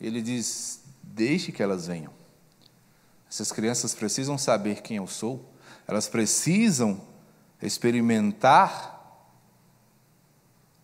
Ele 0.00 0.22
diz: 0.22 0.80
Deixe 1.02 1.52
que 1.52 1.62
elas 1.62 1.86
venham. 1.86 2.12
Essas 3.28 3.52
crianças 3.52 3.94
precisam 3.94 4.36
saber 4.36 4.82
quem 4.82 4.98
eu 4.98 5.06
sou, 5.06 5.44
elas 5.86 6.08
precisam 6.08 7.00
experimentar 7.62 8.92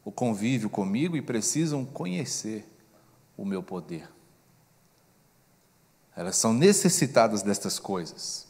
o 0.05 0.13
convívio 0.13 0.71
comigo 0.71 1.17
e 1.17 1.23
precisam 1.23 1.85
conhecer 1.85 2.67
o 3.37 3.45
meu 3.45 3.63
poder. 3.63 4.09
Elas 6.17 6.37
são 6.37 6.53
necessitadas 6.53 7.43
destas 7.43 7.79
coisas. 7.79 8.48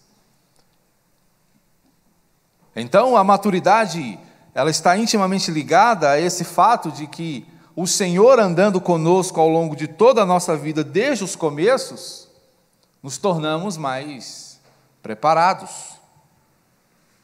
Então, 2.80 3.16
a 3.16 3.24
maturidade, 3.24 4.18
ela 4.54 4.70
está 4.70 4.96
intimamente 4.96 5.50
ligada 5.50 6.10
a 6.10 6.20
esse 6.20 6.44
fato 6.44 6.90
de 6.92 7.06
que 7.06 7.46
o 7.74 7.86
Senhor 7.86 8.38
andando 8.38 8.80
conosco 8.80 9.40
ao 9.40 9.48
longo 9.48 9.74
de 9.74 9.86
toda 9.86 10.22
a 10.22 10.26
nossa 10.26 10.56
vida, 10.56 10.84
desde 10.84 11.24
os 11.24 11.34
começos, 11.34 12.28
nos 13.02 13.18
tornamos 13.18 13.76
mais 13.76 14.60
preparados 15.02 15.98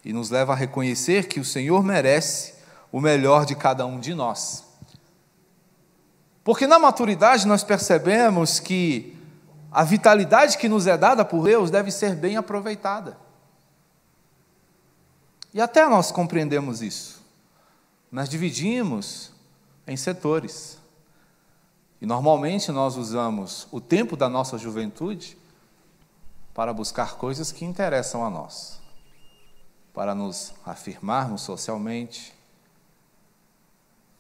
e 0.05 0.13
nos 0.13 0.31
leva 0.31 0.53
a 0.53 0.57
reconhecer 0.57 1.29
que 1.29 1.41
o 1.41 1.45
Senhor 1.45 1.83
merece 1.83 2.55
o 2.93 3.01
melhor 3.01 3.45
de 3.45 3.55
cada 3.55 3.87
um 3.87 3.99
de 3.99 4.15
nós. 4.15 4.65
Porque 6.45 6.67
na 6.67 6.79
maturidade 6.79 7.47
nós 7.47 7.65
percebemos 7.65 8.61
que 8.61 9.17
a 9.73 9.83
vitalidade 9.83 10.59
que 10.59 10.69
nos 10.69 10.87
é 10.87 10.97
dada 10.97 11.25
por 11.25 11.45
Deus 11.45 11.71
deve 11.71 11.91
ser 11.91 12.15
bem 12.15 12.37
aproveitada. 12.37 13.24
E 15.55 15.61
até 15.61 15.89
nós 15.89 16.11
compreendemos 16.11 16.83
isso. 16.83 17.23
Nós 18.11 18.29
dividimos 18.29 19.31
em 19.87 19.97
setores. 19.97 20.79
E 22.01 22.07
normalmente 22.07 22.73
nós 22.73 22.97
usamos 22.97 23.69
o 23.71 23.81
tempo 23.81 24.17
da 24.17 24.29
nossa 24.29 24.59
juventude 24.59 25.39
para 26.53 26.73
buscar 26.73 27.15
coisas 27.15 27.53
que 27.53 27.65
interessam 27.65 28.25
a 28.25 28.31
nós, 28.31 28.81
para 29.93 30.13
nos 30.13 30.53
afirmarmos 30.67 31.43
socialmente, 31.43 32.35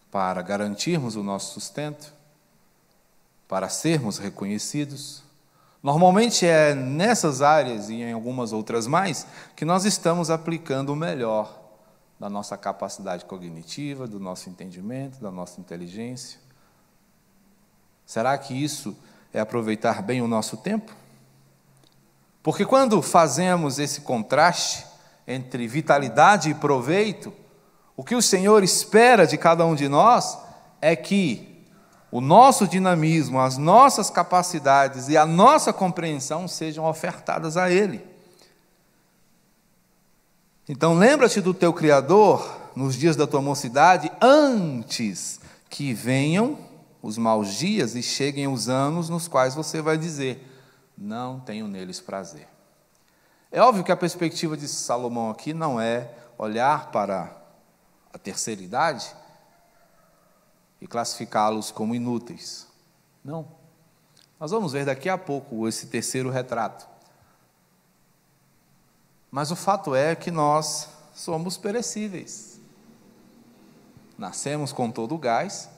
para 0.08 0.40
garantirmos 0.40 1.16
o 1.16 1.22
nosso 1.24 1.52
sustento, 1.52 2.12
para 3.48 3.68
sermos 3.68 4.18
reconhecidos. 4.18 5.23
Normalmente 5.84 6.46
é 6.46 6.74
nessas 6.74 7.42
áreas 7.42 7.90
e 7.90 7.96
em 7.96 8.14
algumas 8.14 8.54
outras 8.54 8.86
mais 8.86 9.26
que 9.54 9.66
nós 9.66 9.84
estamos 9.84 10.30
aplicando 10.30 10.94
o 10.94 10.96
melhor 10.96 11.60
da 12.18 12.30
nossa 12.30 12.56
capacidade 12.56 13.26
cognitiva, 13.26 14.06
do 14.06 14.18
nosso 14.18 14.48
entendimento, 14.48 15.20
da 15.20 15.30
nossa 15.30 15.60
inteligência. 15.60 16.40
Será 18.06 18.38
que 18.38 18.54
isso 18.54 18.96
é 19.30 19.38
aproveitar 19.38 20.00
bem 20.00 20.22
o 20.22 20.26
nosso 20.26 20.56
tempo? 20.56 20.90
Porque 22.42 22.64
quando 22.64 23.02
fazemos 23.02 23.78
esse 23.78 24.00
contraste 24.00 24.86
entre 25.26 25.68
vitalidade 25.68 26.48
e 26.48 26.54
proveito, 26.54 27.30
o 27.94 28.02
que 28.02 28.14
o 28.14 28.22
Senhor 28.22 28.64
espera 28.64 29.26
de 29.26 29.36
cada 29.36 29.66
um 29.66 29.74
de 29.74 29.86
nós 29.86 30.38
é 30.80 30.96
que 30.96 31.53
o 32.14 32.20
nosso 32.20 32.68
dinamismo, 32.68 33.40
as 33.40 33.58
nossas 33.58 34.08
capacidades 34.08 35.08
e 35.08 35.16
a 35.16 35.26
nossa 35.26 35.72
compreensão 35.72 36.46
sejam 36.46 36.84
ofertadas 36.84 37.56
a 37.56 37.68
Ele. 37.68 38.06
Então 40.68 40.94
lembra-te 40.94 41.40
do 41.40 41.52
teu 41.52 41.72
Criador 41.72 42.56
nos 42.76 42.94
dias 42.94 43.16
da 43.16 43.26
tua 43.26 43.42
mocidade, 43.42 44.12
antes 44.22 45.40
que 45.68 45.92
venham 45.92 46.56
os 47.02 47.18
maus 47.18 47.54
dias 47.54 47.96
e 47.96 48.02
cheguem 48.02 48.46
os 48.46 48.68
anos 48.68 49.08
nos 49.08 49.26
quais 49.26 49.56
você 49.56 49.82
vai 49.82 49.98
dizer: 49.98 50.48
não 50.96 51.40
tenho 51.40 51.66
neles 51.66 52.00
prazer. 52.00 52.46
É 53.50 53.60
óbvio 53.60 53.82
que 53.82 53.90
a 53.90 53.96
perspectiva 53.96 54.56
de 54.56 54.68
Salomão 54.68 55.30
aqui 55.30 55.52
não 55.52 55.80
é 55.80 56.12
olhar 56.38 56.92
para 56.92 57.36
a 58.12 58.18
terceira 58.18 58.62
idade 58.62 59.12
e 60.84 60.86
classificá-los 60.86 61.70
como 61.70 61.94
inúteis. 61.94 62.66
Não. 63.24 63.48
Nós 64.38 64.50
vamos 64.50 64.72
ver 64.72 64.84
daqui 64.84 65.08
a 65.08 65.16
pouco 65.16 65.66
esse 65.66 65.86
terceiro 65.86 66.28
retrato. 66.28 66.86
Mas 69.30 69.50
o 69.50 69.56
fato 69.56 69.94
é 69.94 70.14
que 70.14 70.30
nós 70.30 70.90
somos 71.14 71.56
perecíveis. 71.56 72.60
Nascemos 74.18 74.74
com 74.74 74.90
todo 74.90 75.14
o 75.14 75.18
gás, 75.18 75.70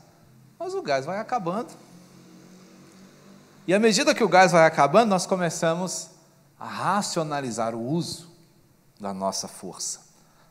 mas 0.58 0.74
o 0.74 0.82
gás 0.82 1.06
vai 1.06 1.20
acabando. 1.20 1.72
E 3.64 3.72
à 3.72 3.78
medida 3.78 4.12
que 4.12 4.24
o 4.24 4.28
gás 4.28 4.50
vai 4.50 4.66
acabando, 4.66 5.10
nós 5.10 5.24
começamos 5.24 6.10
a 6.58 6.66
racionalizar 6.66 7.76
o 7.76 7.80
uso 7.80 8.28
da 8.98 9.14
nossa 9.14 9.46
força, 9.46 10.00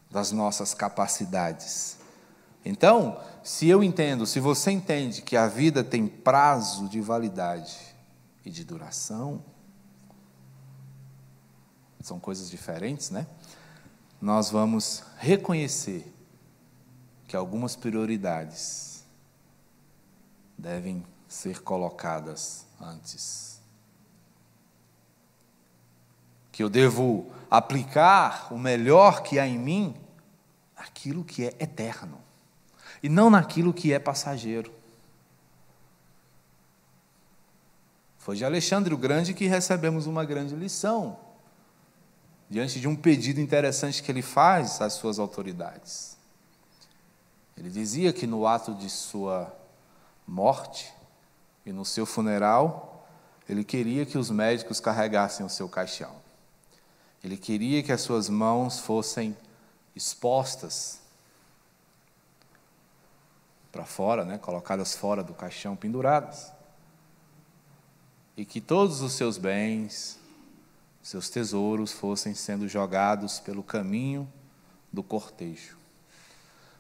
das 0.10 0.32
nossas 0.32 0.74
capacidades. 0.74 2.05
Então, 2.66 3.22
se 3.44 3.68
eu 3.68 3.84
entendo, 3.84 4.26
se 4.26 4.40
você 4.40 4.72
entende 4.72 5.22
que 5.22 5.38
a 5.38 5.48
vida 5.48 5.84
tem 5.84 6.08
prazo 6.08 6.90
de 6.90 7.00
validade 7.00 7.78
e 8.44 8.50
de 8.50 8.64
duração, 8.64 9.46
são 12.02 12.20
coisas 12.20 12.50
diferentes, 12.50 13.12
né? 13.12 13.28
Nós 14.20 14.50
vamos 14.50 15.04
reconhecer 15.18 16.12
que 17.28 17.36
algumas 17.36 17.76
prioridades 17.76 19.04
devem 20.58 21.06
ser 21.28 21.62
colocadas 21.62 22.66
antes. 22.82 23.62
Que 26.52 26.64
eu 26.64 26.70
devo 26.70 27.32
aplicar 27.50 28.52
o 28.52 28.58
melhor 28.58 29.22
que 29.22 29.38
há 29.38 29.46
em 29.46 29.60
mim 29.60 29.96
naquilo 30.76 31.24
que 31.24 31.46
é 31.46 31.54
eterno 31.60 32.25
e 33.06 33.10
não 33.10 33.30
naquilo 33.30 33.72
que 33.72 33.94
é 33.94 34.00
passageiro. 34.00 34.74
Foi 38.18 38.36
de 38.36 38.44
Alexandre 38.44 38.96
o 38.96 38.98
Grande 38.98 39.36
que 39.36 39.46
recebemos 39.46 40.08
uma 40.08 40.26
grande 40.26 40.56
lição 40.56 41.16
diante 42.50 42.80
de 42.80 42.88
um 42.88 42.96
pedido 42.96 43.40
interessante 43.40 44.02
que 44.02 44.12
ele 44.12 44.24
faz 44.24 44.82
às 44.82 44.94
suas 44.94 45.20
autoridades. 45.20 46.18
Ele 47.56 47.70
dizia 47.70 48.12
que 48.12 48.26
no 48.26 48.48
ato 48.48 48.74
de 48.74 48.90
sua 48.90 49.56
morte 50.26 50.92
e 51.64 51.72
no 51.72 51.86
seu 51.86 52.08
funeral, 52.08 53.08
ele 53.48 53.64
queria 53.64 54.04
que 54.04 54.18
os 54.18 54.32
médicos 54.32 54.80
carregassem 54.80 55.46
o 55.46 55.50
seu 55.50 55.70
caixão. 55.70 56.16
Ele 57.24 57.38
queria 57.38 57.84
que 57.84 57.92
as 57.92 58.02
suas 58.02 58.30
mãos 58.30 58.80
fossem 58.80 59.38
expostas 59.96 61.05
para 63.76 63.84
fora, 63.84 64.24
né, 64.24 64.38
colocadas 64.38 64.96
fora 64.96 65.22
do 65.22 65.34
caixão, 65.34 65.76
penduradas. 65.76 66.54
E 68.38 68.46
que 68.46 68.62
todos 68.62 69.02
os 69.02 69.12
seus 69.12 69.38
bens, 69.38 70.18
seus 71.04 71.30
tesouros 71.30 71.92
fossem 71.92 72.34
sendo 72.34 72.70
jogados 72.70 73.38
pelo 73.42 73.62
caminho 73.62 74.32
do 74.94 75.04
cortejo. 75.04 75.78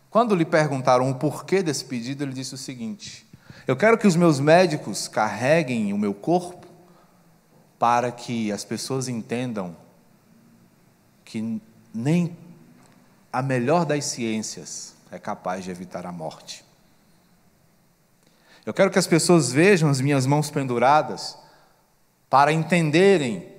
Quando 0.09 0.33
lhe 0.33 0.45
perguntaram 0.45 1.11
o 1.11 1.15
porquê 1.15 1.61
desse 1.61 1.83
pedido, 1.83 2.23
ele 2.23 2.31
disse 2.31 2.53
o 2.53 2.57
seguinte: 2.57 3.27
Eu 3.67 3.75
quero 3.75 3.97
que 3.97 4.07
os 4.07 4.15
meus 4.15 4.39
médicos 4.39 5.09
carreguem 5.09 5.91
o 5.91 5.97
meu 5.97 6.13
corpo 6.13 6.65
para 7.77 8.09
que 8.09 8.53
as 8.53 8.63
pessoas 8.63 9.09
entendam 9.09 9.75
que 11.25 11.61
nem 11.93 12.37
a 13.33 13.41
melhor 13.41 13.85
das 13.85 14.05
ciências 14.05 14.95
é 15.11 15.19
capaz 15.19 15.65
de 15.65 15.71
evitar 15.71 16.05
a 16.05 16.11
morte. 16.11 16.64
Eu 18.65 18.73
quero 18.73 18.89
que 18.89 18.97
as 18.97 19.05
pessoas 19.05 19.51
vejam 19.51 19.89
as 19.89 20.01
minhas 20.01 20.25
mãos 20.25 20.49
penduradas 20.49 21.37
para 22.29 22.51
entenderem 22.51 23.53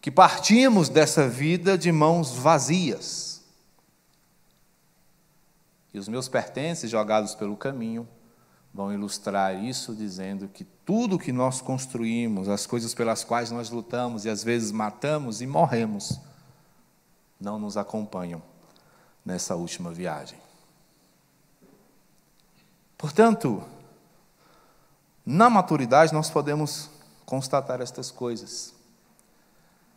que 0.00 0.10
partimos 0.10 0.88
dessa 0.88 1.28
vida 1.28 1.78
de 1.78 1.92
mãos 1.92 2.32
vazias. 2.32 3.42
E 5.94 5.98
os 5.98 6.08
meus 6.08 6.28
pertences 6.28 6.90
jogados 6.90 7.34
pelo 7.34 7.56
caminho 7.56 8.06
vão 8.74 8.92
ilustrar 8.92 9.64
isso, 9.64 9.94
dizendo 9.94 10.48
que 10.48 10.64
tudo 10.64 11.18
que 11.18 11.32
nós 11.32 11.60
construímos, 11.60 12.48
as 12.48 12.66
coisas 12.66 12.92
pelas 12.92 13.24
quais 13.24 13.50
nós 13.50 13.70
lutamos 13.70 14.24
e 14.24 14.28
às 14.28 14.44
vezes 14.44 14.70
matamos 14.70 15.40
e 15.40 15.46
morremos, 15.46 16.20
não 17.40 17.58
nos 17.58 17.76
acompanham 17.76 18.42
nessa 19.24 19.56
última 19.56 19.92
viagem. 19.92 20.38
Portanto, 22.98 23.62
na 25.26 25.50
maturidade 25.50 26.14
nós 26.14 26.30
podemos 26.30 26.88
constatar 27.26 27.80
estas 27.80 28.12
coisas. 28.12 28.72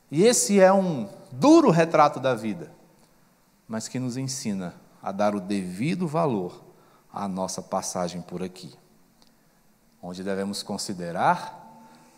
E 0.09 0.23
esse 0.23 0.59
é 0.59 0.73
um 0.73 1.07
duro 1.31 1.69
retrato 1.69 2.19
da 2.19 2.33
vida, 2.33 2.71
mas 3.67 3.87
que 3.87 3.99
nos 3.99 4.17
ensina 4.17 4.73
a 5.03 5.11
dar 5.11 5.35
o 5.35 5.39
devido 5.39 6.07
valor 6.07 6.63
à 7.13 7.27
nossa 7.27 7.61
passagem 7.61 8.23
por 8.23 8.41
aqui. 8.41 8.73
Onde 10.01 10.23
devemos 10.23 10.63
considerar 10.63 11.59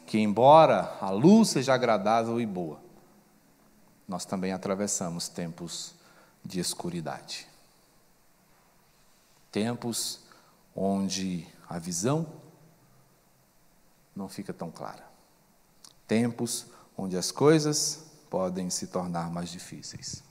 que, 0.07 0.17
embora 0.17 0.97
a 1.01 1.09
luz 1.09 1.49
seja 1.49 1.73
agradável 1.73 2.39
e 2.39 2.45
boa, 2.45 2.79
nós 4.07 4.23
também 4.23 4.53
atravessamos 4.53 5.27
tempos 5.27 5.93
de 6.45 6.59
escuridade. 6.59 7.45
Tempos 9.51 10.21
onde 10.73 11.45
a 11.67 11.77
visão 11.77 12.25
não 14.21 14.29
fica 14.29 14.53
tão 14.53 14.69
clara. 14.69 15.03
Tempos 16.07 16.67
onde 16.95 17.17
as 17.17 17.31
coisas 17.31 18.05
podem 18.29 18.69
se 18.69 18.87
tornar 18.87 19.31
mais 19.31 19.49
difíceis. 19.49 20.23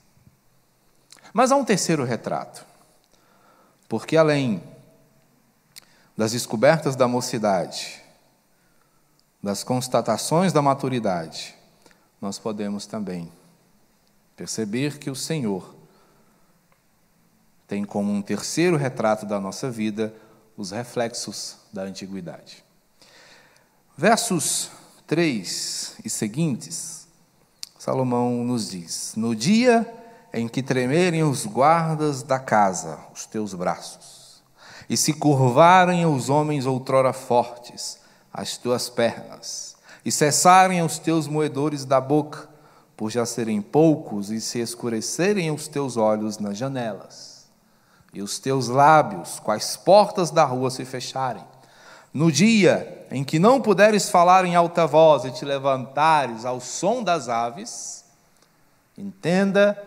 Mas 1.33 1.51
há 1.51 1.55
um 1.55 1.65
terceiro 1.65 2.03
retrato, 2.03 2.65
porque 3.87 4.15
além 4.15 4.63
das 6.17 6.31
descobertas 6.31 6.95
da 6.95 7.07
mocidade, 7.07 8.01
das 9.43 9.63
constatações 9.63 10.53
da 10.53 10.61
maturidade, 10.61 11.55
nós 12.21 12.39
podemos 12.39 12.85
também 12.85 13.31
perceber 14.35 14.99
que 14.99 15.09
o 15.09 15.15
Senhor 15.15 15.75
tem 17.67 17.83
como 17.83 18.11
um 18.11 18.21
terceiro 18.21 18.77
retrato 18.77 19.25
da 19.25 19.39
nossa 19.39 19.69
vida 19.69 20.13
os 20.55 20.71
reflexos 20.71 21.57
da 21.71 21.83
antiguidade. 21.83 22.63
Versos 24.01 24.71
3 25.05 25.97
e 26.03 26.09
seguintes, 26.09 27.07
Salomão 27.77 28.43
nos 28.43 28.71
diz: 28.71 29.13
No 29.15 29.35
dia 29.35 29.87
em 30.33 30.47
que 30.47 30.63
tremerem 30.63 31.21
os 31.21 31.45
guardas 31.45 32.23
da 32.23 32.39
casa, 32.39 32.97
os 33.13 33.27
teus 33.27 33.53
braços, 33.53 34.41
e 34.89 34.97
se 34.97 35.13
curvarem 35.13 36.03
os 36.07 36.31
homens 36.31 36.65
outrora 36.65 37.13
fortes, 37.13 37.99
as 38.33 38.57
tuas 38.57 38.89
pernas, 38.89 39.75
e 40.03 40.11
cessarem 40.11 40.81
os 40.81 40.97
teus 40.97 41.27
moedores 41.27 41.85
da 41.85 42.01
boca, 42.01 42.49
por 42.97 43.11
já 43.11 43.23
serem 43.23 43.61
poucos, 43.61 44.31
e 44.31 44.41
se 44.41 44.57
escurecerem 44.57 45.51
os 45.51 45.67
teus 45.67 45.95
olhos 45.95 46.39
nas 46.39 46.57
janelas, 46.57 47.45
e 48.11 48.23
os 48.23 48.39
teus 48.39 48.67
lábios, 48.67 49.39
quais 49.39 49.77
portas 49.77 50.31
da 50.31 50.43
rua 50.43 50.71
se 50.71 50.85
fecharem, 50.85 51.50
no 52.13 52.31
dia 52.31 53.07
em 53.11 53.23
que 53.23 53.39
não 53.39 53.61
puderes 53.61 54.09
falar 54.09 54.45
em 54.45 54.55
alta 54.55 54.87
voz 54.87 55.25
e 55.25 55.31
te 55.31 55.43
levantares 55.43 56.45
ao 56.45 56.61
som 56.61 57.03
das 57.03 57.27
aves, 57.27 58.05
entenda 58.97 59.81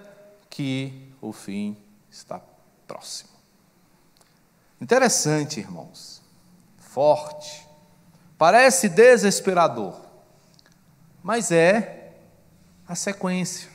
que 0.50 1.10
o 1.20 1.32
fim 1.32 1.76
está 2.10 2.40
próximo. 2.86 3.30
Interessante, 4.80 5.60
irmãos. 5.60 6.22
Forte. 6.78 7.66
Parece 8.36 8.88
desesperador, 8.88 9.96
mas 11.22 11.50
é 11.50 12.12
a 12.86 12.94
sequência. 12.94 13.70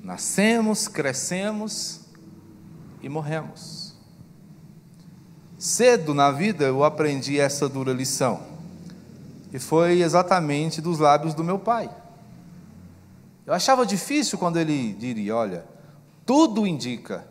Nascemos, 0.00 0.86
crescemos 0.86 2.02
e 3.02 3.08
morremos. 3.08 3.85
Cedo 5.66 6.14
na 6.14 6.30
vida 6.30 6.64
eu 6.64 6.84
aprendi 6.84 7.40
essa 7.40 7.68
dura 7.68 7.92
lição. 7.92 8.40
E 9.52 9.58
foi 9.58 10.00
exatamente 10.00 10.80
dos 10.80 11.00
lábios 11.00 11.34
do 11.34 11.42
meu 11.42 11.58
pai. 11.58 11.90
Eu 13.44 13.52
achava 13.52 13.84
difícil 13.84 14.38
quando 14.38 14.60
ele 14.60 14.92
diria: 14.92 15.34
Olha, 15.34 15.66
tudo 16.24 16.68
indica 16.68 17.26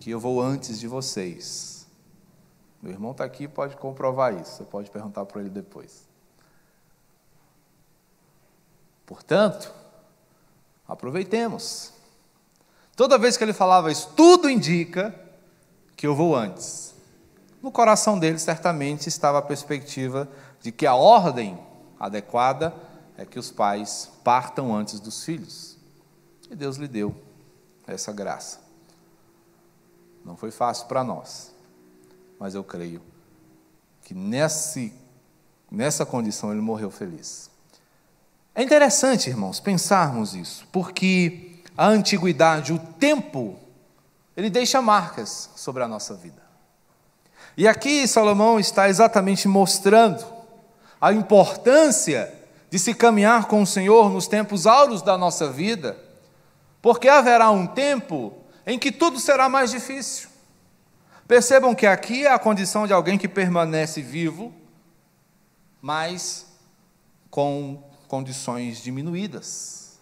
que 0.00 0.10
eu 0.10 0.18
vou 0.18 0.42
antes 0.42 0.80
de 0.80 0.88
vocês. 0.88 1.86
Meu 2.82 2.90
irmão 2.90 3.12
está 3.12 3.22
aqui 3.22 3.46
pode 3.46 3.76
comprovar 3.76 4.34
isso. 4.34 4.56
Você 4.56 4.64
pode 4.64 4.90
perguntar 4.90 5.24
para 5.24 5.40
ele 5.40 5.50
depois. 5.50 6.08
Portanto, 9.06 9.72
aproveitemos. 10.88 11.92
Toda 12.96 13.16
vez 13.16 13.36
que 13.36 13.44
ele 13.44 13.52
falava 13.52 13.92
isso, 13.92 14.10
tudo 14.16 14.50
indica 14.50 15.14
que 15.96 16.04
eu 16.04 16.16
vou 16.16 16.34
antes. 16.34 16.87
No 17.62 17.72
coração 17.72 18.18
dele, 18.18 18.38
certamente, 18.38 19.08
estava 19.08 19.38
a 19.38 19.42
perspectiva 19.42 20.28
de 20.60 20.70
que 20.70 20.86
a 20.86 20.94
ordem 20.94 21.58
adequada 21.98 22.74
é 23.16 23.24
que 23.24 23.38
os 23.38 23.50
pais 23.50 24.10
partam 24.22 24.74
antes 24.74 25.00
dos 25.00 25.24
filhos. 25.24 25.76
E 26.50 26.54
Deus 26.54 26.76
lhe 26.76 26.86
deu 26.86 27.14
essa 27.86 28.12
graça. 28.12 28.60
Não 30.24 30.36
foi 30.36 30.50
fácil 30.50 30.86
para 30.86 31.02
nós, 31.02 31.52
mas 32.38 32.54
eu 32.54 32.62
creio 32.62 33.02
que 34.02 34.14
nesse, 34.14 34.92
nessa 35.70 36.06
condição 36.06 36.52
ele 36.52 36.60
morreu 36.60 36.90
feliz. 36.90 37.50
É 38.54 38.62
interessante, 38.62 39.28
irmãos, 39.28 39.60
pensarmos 39.60 40.34
isso, 40.34 40.66
porque 40.72 41.62
a 41.76 41.86
antiguidade, 41.86 42.72
o 42.72 42.78
tempo 42.78 43.58
ele 44.36 44.50
deixa 44.50 44.80
marcas 44.80 45.50
sobre 45.56 45.82
a 45.82 45.88
nossa 45.88 46.14
vida. 46.14 46.47
E 47.58 47.66
aqui 47.66 48.06
Salomão 48.06 48.60
está 48.60 48.88
exatamente 48.88 49.48
mostrando 49.48 50.24
a 51.00 51.12
importância 51.12 52.32
de 52.70 52.78
se 52.78 52.94
caminhar 52.94 53.46
com 53.46 53.60
o 53.60 53.66
Senhor 53.66 54.08
nos 54.10 54.28
tempos 54.28 54.64
áureos 54.64 55.02
da 55.02 55.18
nossa 55.18 55.50
vida, 55.50 55.98
porque 56.80 57.08
haverá 57.08 57.50
um 57.50 57.66
tempo 57.66 58.32
em 58.64 58.78
que 58.78 58.92
tudo 58.92 59.18
será 59.18 59.48
mais 59.48 59.72
difícil. 59.72 60.28
Percebam 61.26 61.74
que 61.74 61.84
aqui 61.84 62.24
é 62.24 62.32
a 62.32 62.38
condição 62.38 62.86
de 62.86 62.92
alguém 62.92 63.18
que 63.18 63.26
permanece 63.26 64.00
vivo, 64.02 64.54
mas 65.82 66.46
com 67.28 67.82
condições 68.06 68.80
diminuídas, 68.80 69.98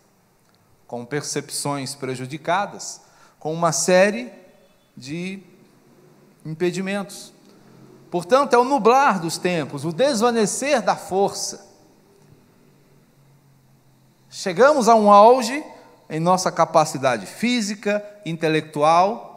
com 0.87 1.07
percepções 1.07 1.95
prejudicadas, 1.95 3.01
com 3.39 3.55
uma 3.55 3.73
série 3.73 4.31
de 4.95 5.43
impedimentos. 6.45 7.35
Portanto, 8.11 8.55
é 8.55 8.59
o 8.59 8.65
nublar 8.65 9.21
dos 9.21 9.39
tempos, 9.39 9.85
o 9.85 9.93
desvanecer 9.93 10.83
da 10.83 10.97
força. 10.97 11.67
Chegamos 14.31 14.89
a 14.89 14.95
um 14.95 15.11
auge 15.11 15.65
em 16.09 16.21
nossa 16.21 16.53
capacidade 16.53 17.27
física, 17.27 18.05
intelectual, 18.25 19.37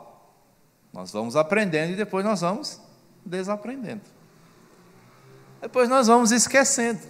nós 0.91 1.12
vamos 1.12 1.36
aprendendo 1.36 1.93
e 1.93 1.95
depois 1.95 2.25
nós 2.25 2.41
vamos 2.41 2.79
desaprendendo. 3.25 4.01
Depois 5.62 5.89
nós 5.89 6.08
vamos 6.08 6.32
esquecendo. 6.32 7.01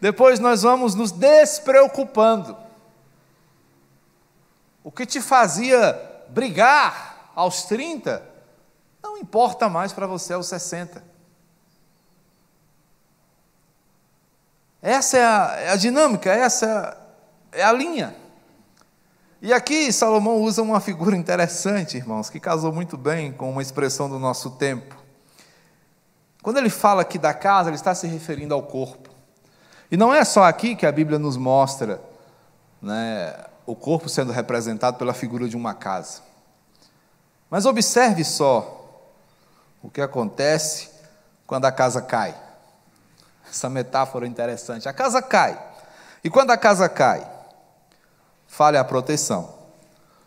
Depois 0.00 0.38
nós 0.38 0.62
vamos 0.62 0.94
nos 0.94 1.12
despreocupando. 1.12 2.56
O 4.82 4.90
que 4.90 5.04
te 5.04 5.20
fazia 5.20 6.00
brigar 6.28 7.30
aos 7.34 7.64
30, 7.64 8.22
não 9.16 9.22
importa 9.22 9.66
mais 9.68 9.94
para 9.94 10.06
você 10.06 10.34
aos 10.34 10.46
60. 10.46 11.02
Essa 14.82 15.16
é 15.16 15.24
a, 15.24 15.56
é 15.58 15.68
a 15.70 15.76
dinâmica, 15.76 16.30
essa 16.30 16.96
é 17.50 17.64
a 17.64 17.72
linha. 17.72 18.14
E 19.40 19.54
aqui 19.54 19.90
Salomão 19.90 20.42
usa 20.42 20.60
uma 20.60 20.80
figura 20.80 21.16
interessante, 21.16 21.96
irmãos, 21.96 22.28
que 22.28 22.38
casou 22.38 22.72
muito 22.72 22.98
bem 22.98 23.32
com 23.32 23.50
uma 23.50 23.62
expressão 23.62 24.08
do 24.08 24.18
nosso 24.18 24.50
tempo. 24.50 24.94
Quando 26.42 26.58
ele 26.58 26.70
fala 26.70 27.00
aqui 27.02 27.18
da 27.18 27.32
casa, 27.32 27.70
ele 27.70 27.76
está 27.76 27.94
se 27.94 28.06
referindo 28.06 28.52
ao 28.52 28.62
corpo. 28.64 29.08
E 29.90 29.96
não 29.96 30.12
é 30.12 30.24
só 30.24 30.44
aqui 30.44 30.76
que 30.76 30.84
a 30.84 30.92
Bíblia 30.92 31.18
nos 31.18 31.38
mostra 31.38 32.02
né, 32.82 33.34
o 33.64 33.74
corpo 33.74 34.10
sendo 34.10 34.30
representado 34.30 34.98
pela 34.98 35.14
figura 35.14 35.48
de 35.48 35.56
uma 35.56 35.72
casa. 35.72 36.20
Mas 37.48 37.64
observe 37.64 38.22
só 38.22 38.75
o 39.86 39.90
que 39.90 40.00
acontece 40.00 40.90
quando 41.46 41.64
a 41.64 41.70
casa 41.70 42.02
cai. 42.02 42.36
Essa 43.48 43.70
metáfora 43.70 44.26
é 44.26 44.28
interessante. 44.28 44.88
A 44.88 44.92
casa 44.92 45.22
cai. 45.22 45.56
E 46.24 46.28
quando 46.28 46.50
a 46.50 46.56
casa 46.56 46.88
cai, 46.88 47.24
falha 48.48 48.80
a 48.80 48.84
proteção. 48.84 49.54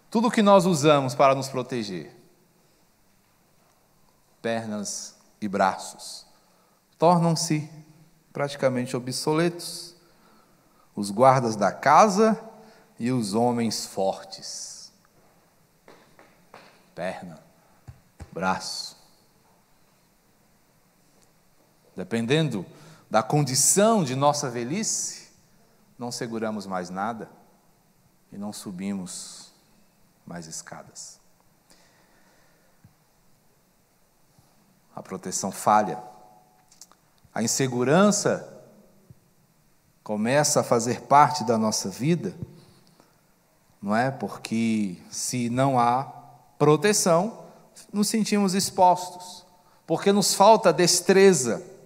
Tudo 0.09 0.31
que 0.31 0.41
nós 0.41 0.65
usamos 0.65 1.13
para 1.13 1.35
nos 1.35 1.49
proteger, 1.49 2.15
pernas 4.41 5.15
e 5.41 5.47
braços, 5.49 6.25
tornam-se 6.97 7.69
praticamente 8.31 8.95
obsoletos. 8.95 9.93
Os 10.95 11.11
guardas 11.11 11.57
da 11.57 11.71
casa 11.71 12.39
e 12.97 13.11
os 13.11 13.33
homens 13.33 13.85
fortes. 13.85 14.93
Perna, 16.95 17.39
braço. 18.31 18.98
Dependendo 21.99 22.65
da 23.11 23.21
condição 23.21 24.05
de 24.05 24.15
nossa 24.15 24.49
velhice, 24.49 25.27
não 25.97 26.13
seguramos 26.13 26.65
mais 26.65 26.89
nada 26.89 27.29
e 28.31 28.37
não 28.37 28.53
subimos 28.53 29.51
mais 30.25 30.47
escadas. 30.47 31.19
A 34.95 35.03
proteção 35.03 35.51
falha. 35.51 36.01
A 37.35 37.43
insegurança 37.43 38.47
começa 40.01 40.61
a 40.61 40.63
fazer 40.63 41.01
parte 41.01 41.43
da 41.43 41.57
nossa 41.57 41.89
vida, 41.89 42.33
não 43.81 43.93
é? 43.93 44.09
Porque 44.09 44.95
se 45.11 45.49
não 45.49 45.77
há 45.77 46.03
proteção, 46.57 47.43
nos 47.91 48.07
sentimos 48.07 48.53
expostos, 48.53 49.45
porque 49.85 50.13
nos 50.13 50.33
falta 50.33 50.71
destreza, 50.71 51.77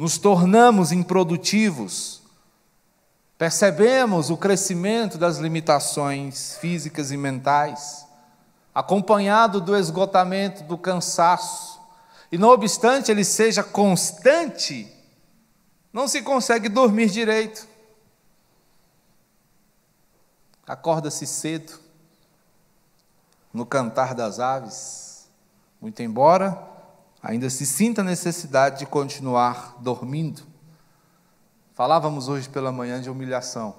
nos 0.00 0.16
tornamos 0.16 0.92
improdutivos 0.92 2.20
Percebemos 3.40 4.28
o 4.28 4.36
crescimento 4.36 5.16
das 5.16 5.38
limitações 5.38 6.58
físicas 6.58 7.10
e 7.10 7.16
mentais, 7.16 8.06
acompanhado 8.74 9.62
do 9.62 9.74
esgotamento, 9.74 10.62
do 10.64 10.76
cansaço. 10.76 11.80
E 12.30 12.36
não 12.36 12.50
obstante 12.50 13.10
ele 13.10 13.24
seja 13.24 13.64
constante, 13.64 14.94
não 15.90 16.06
se 16.06 16.20
consegue 16.20 16.68
dormir 16.68 17.08
direito. 17.08 17.66
Acorda-se 20.66 21.26
cedo, 21.26 21.80
no 23.54 23.64
cantar 23.64 24.14
das 24.14 24.38
aves, 24.38 25.30
muito 25.80 26.02
embora 26.02 26.62
ainda 27.22 27.50
se 27.50 27.66
sinta 27.66 28.00
a 28.00 28.04
necessidade 28.04 28.80
de 28.80 28.86
continuar 28.86 29.76
dormindo. 29.80 30.42
Falávamos 31.74 32.28
hoje 32.28 32.48
pela 32.48 32.72
manhã 32.72 33.00
de 33.00 33.10
humilhação. 33.10 33.74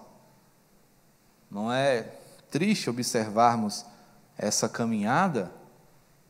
Não 1.50 1.72
é 1.72 2.04
triste 2.50 2.90
observarmos 2.90 3.86
essa 4.38 4.68
caminhada 4.70 5.52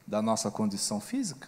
da 0.06 0.22
nossa 0.22 0.50
condição 0.50 1.00
física? 1.00 1.48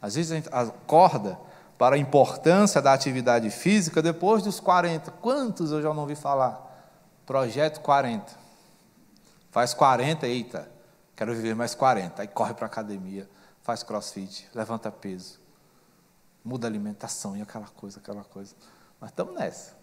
Às 0.00 0.14
vezes 0.14 0.32
a 0.32 0.34
gente 0.36 0.48
acorda 0.52 1.38
para 1.78 1.96
a 1.96 1.98
importância 1.98 2.80
da 2.80 2.92
atividade 2.92 3.50
física 3.50 4.00
depois 4.00 4.42
dos 4.42 4.60
40. 4.60 5.10
Quantos 5.10 5.72
eu 5.72 5.82
já 5.82 5.92
não 5.92 6.02
ouvi 6.02 6.14
falar? 6.14 6.62
Projeto 7.26 7.80
40. 7.80 8.32
Faz 9.50 9.74
40, 9.74 10.26
eita, 10.26 10.70
quero 11.16 11.34
viver 11.34 11.54
mais 11.54 11.74
40. 11.74 12.22
Aí 12.22 12.28
corre 12.28 12.54
para 12.54 12.66
a 12.66 12.68
academia, 12.68 13.28
faz 13.62 13.82
crossfit, 13.82 14.48
levanta 14.54 14.92
peso 14.92 15.46
muda 16.46 16.68
a 16.68 16.70
alimentação 16.70 17.36
e 17.36 17.42
aquela 17.42 17.66
coisa, 17.66 17.98
aquela 17.98 18.22
coisa. 18.22 18.54
Nós 19.00 19.10
estamos 19.10 19.34
nessa. 19.34 19.76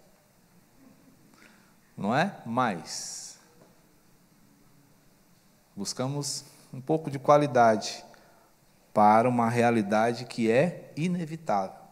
Não 1.95 2.15
é? 2.15 2.41
Mas 2.45 3.37
buscamos 5.75 6.45
um 6.73 6.79
pouco 6.79 7.11
de 7.11 7.19
qualidade 7.19 8.03
para 8.93 9.27
uma 9.27 9.49
realidade 9.49 10.23
que 10.23 10.49
é 10.49 10.93
inevitável. 10.95 11.83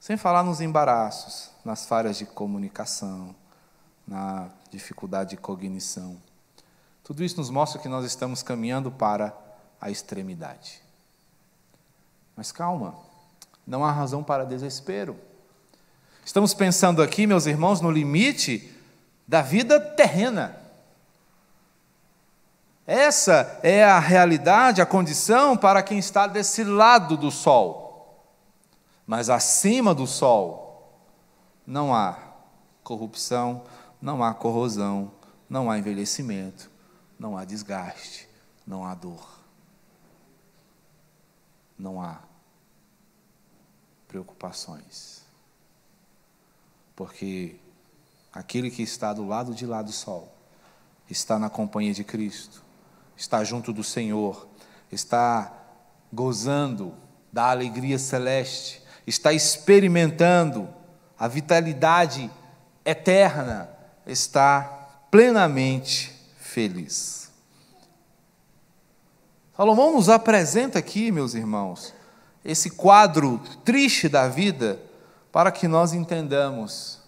Sem 0.00 0.16
falar 0.16 0.42
nos 0.42 0.60
embaraços, 0.60 1.50
nas 1.64 1.84
falhas 1.84 2.16
de 2.16 2.24
comunicação, 2.24 3.36
na 4.06 4.48
dificuldade 4.70 5.30
de 5.30 5.36
cognição. 5.36 6.20
Tudo 7.04 7.24
isso 7.24 7.36
nos 7.36 7.50
mostra 7.50 7.80
que 7.80 7.88
nós 7.88 8.04
estamos 8.04 8.42
caminhando 8.42 8.90
para 8.90 9.36
a 9.80 9.90
extremidade. 9.90 10.80
Mas 12.36 12.52
calma, 12.52 12.94
não 13.66 13.84
há 13.84 13.90
razão 13.90 14.22
para 14.22 14.44
desespero. 14.44 15.18
Estamos 16.24 16.54
pensando 16.54 17.02
aqui, 17.02 17.26
meus 17.26 17.46
irmãos, 17.46 17.80
no 17.80 17.90
limite 17.90 18.72
da 19.26 19.42
vida 19.42 19.80
terrena. 19.80 20.56
Essa 22.86 23.58
é 23.62 23.84
a 23.84 23.98
realidade, 23.98 24.80
a 24.80 24.86
condição 24.86 25.56
para 25.56 25.82
quem 25.82 25.98
está 25.98 26.26
desse 26.26 26.64
lado 26.64 27.16
do 27.16 27.30
sol. 27.30 28.24
Mas 29.06 29.28
acima 29.28 29.94
do 29.94 30.06
sol 30.06 31.00
não 31.66 31.94
há 31.94 32.16
corrupção, 32.82 33.62
não 34.00 34.22
há 34.22 34.34
corrosão, 34.34 35.12
não 35.48 35.70
há 35.70 35.78
envelhecimento, 35.78 36.71
não 37.22 37.38
há 37.38 37.44
desgaste, 37.44 38.28
não 38.66 38.84
há 38.84 38.96
dor. 38.96 39.24
Não 41.78 42.02
há 42.02 42.18
preocupações. 44.08 45.22
Porque 46.96 47.60
aquele 48.32 48.72
que 48.72 48.82
está 48.82 49.12
do 49.12 49.24
lado 49.24 49.54
de 49.54 49.64
lá 49.64 49.82
do 49.82 49.92
sol 49.92 50.34
está 51.08 51.38
na 51.38 51.48
companhia 51.48 51.94
de 51.94 52.02
Cristo, 52.02 52.64
está 53.16 53.44
junto 53.44 53.72
do 53.72 53.84
Senhor, 53.84 54.48
está 54.90 55.52
gozando 56.12 56.92
da 57.32 57.50
alegria 57.50 58.00
celeste, 58.00 58.82
está 59.06 59.32
experimentando 59.32 60.68
a 61.16 61.28
vitalidade 61.28 62.28
eterna, 62.84 63.70
está 64.04 65.06
plenamente 65.08 66.21
feliz. 66.52 67.32
Salomão 69.56 69.92
nos 69.92 70.08
apresenta 70.08 70.78
aqui, 70.78 71.10
meus 71.10 71.34
irmãos, 71.34 71.94
esse 72.44 72.70
quadro 72.70 73.38
triste 73.64 74.08
da 74.08 74.28
vida 74.28 74.80
para 75.30 75.50
que 75.50 75.66
nós 75.66 75.94
entendamos 75.94 77.00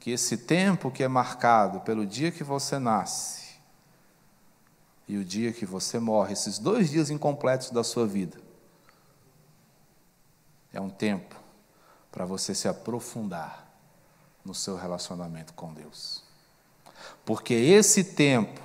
que 0.00 0.10
esse 0.10 0.38
tempo 0.38 0.90
que 0.90 1.04
é 1.04 1.08
marcado 1.08 1.80
pelo 1.80 2.04
dia 2.04 2.32
que 2.32 2.42
você 2.42 2.78
nasce 2.78 3.46
e 5.06 5.16
o 5.16 5.24
dia 5.24 5.52
que 5.52 5.64
você 5.64 6.00
morre, 6.00 6.32
esses 6.32 6.58
dois 6.58 6.90
dias 6.90 7.10
incompletos 7.10 7.70
da 7.70 7.84
sua 7.84 8.06
vida, 8.06 8.38
é 10.72 10.80
um 10.80 10.90
tempo 10.90 11.36
para 12.10 12.24
você 12.24 12.54
se 12.54 12.66
aprofundar 12.66 13.66
no 14.44 14.54
seu 14.54 14.76
relacionamento 14.76 15.54
com 15.54 15.72
Deus. 15.72 16.25
Porque 17.24 17.54
esse 17.54 18.04
tempo, 18.04 18.60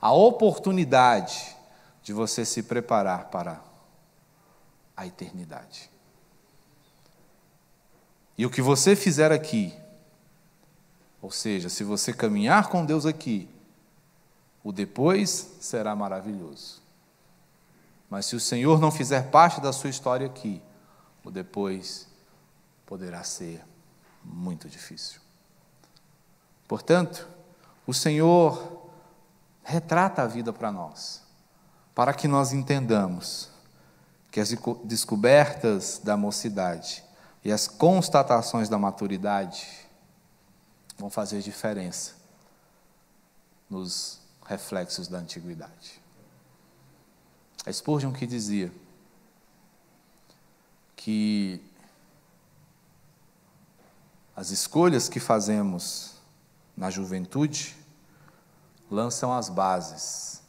a 0.00 0.12
oportunidade 0.12 1.56
de 2.02 2.12
você 2.12 2.44
se 2.44 2.62
preparar 2.62 3.26
para 3.26 3.60
a 4.96 5.06
eternidade. 5.06 5.90
E 8.36 8.46
o 8.46 8.50
que 8.50 8.62
você 8.62 8.96
fizer 8.96 9.30
aqui, 9.32 9.74
ou 11.20 11.30
seja, 11.30 11.68
se 11.68 11.84
você 11.84 12.12
caminhar 12.12 12.68
com 12.68 12.84
Deus 12.84 13.04
aqui, 13.04 13.48
o 14.64 14.72
depois 14.72 15.56
será 15.60 15.94
maravilhoso. 15.94 16.80
Mas 18.08 18.26
se 18.26 18.34
o 18.34 18.40
Senhor 18.40 18.80
não 18.80 18.90
fizer 18.90 19.30
parte 19.30 19.60
da 19.60 19.72
sua 19.72 19.90
história 19.90 20.26
aqui, 20.26 20.60
o 21.24 21.30
depois 21.30 22.08
poderá 22.84 23.22
ser 23.22 23.62
muito 24.24 24.68
difícil. 24.68 25.20
Portanto, 26.66 27.28
o 27.90 27.92
Senhor 27.92 28.88
retrata 29.64 30.22
a 30.22 30.26
vida 30.28 30.52
para 30.52 30.70
nós, 30.70 31.24
para 31.92 32.14
que 32.14 32.28
nós 32.28 32.52
entendamos 32.52 33.50
que 34.30 34.38
as 34.38 34.54
descobertas 34.84 35.98
da 35.98 36.16
mocidade 36.16 37.02
e 37.44 37.50
as 37.50 37.66
constatações 37.66 38.68
da 38.68 38.78
maturidade 38.78 39.66
vão 40.96 41.10
fazer 41.10 41.42
diferença 41.42 42.12
nos 43.68 44.20
reflexos 44.46 45.08
da 45.08 45.18
antiguidade. 45.18 46.00
É 47.66 47.72
Spurgeon 47.72 48.12
que 48.12 48.24
dizia 48.24 48.72
que 50.94 51.60
as 54.36 54.50
escolhas 54.50 55.08
que 55.08 55.18
fazemos 55.18 56.14
na 56.76 56.88
juventude 56.88 57.79
lançam 58.90 59.32
as 59.32 59.48
bases 59.48 60.42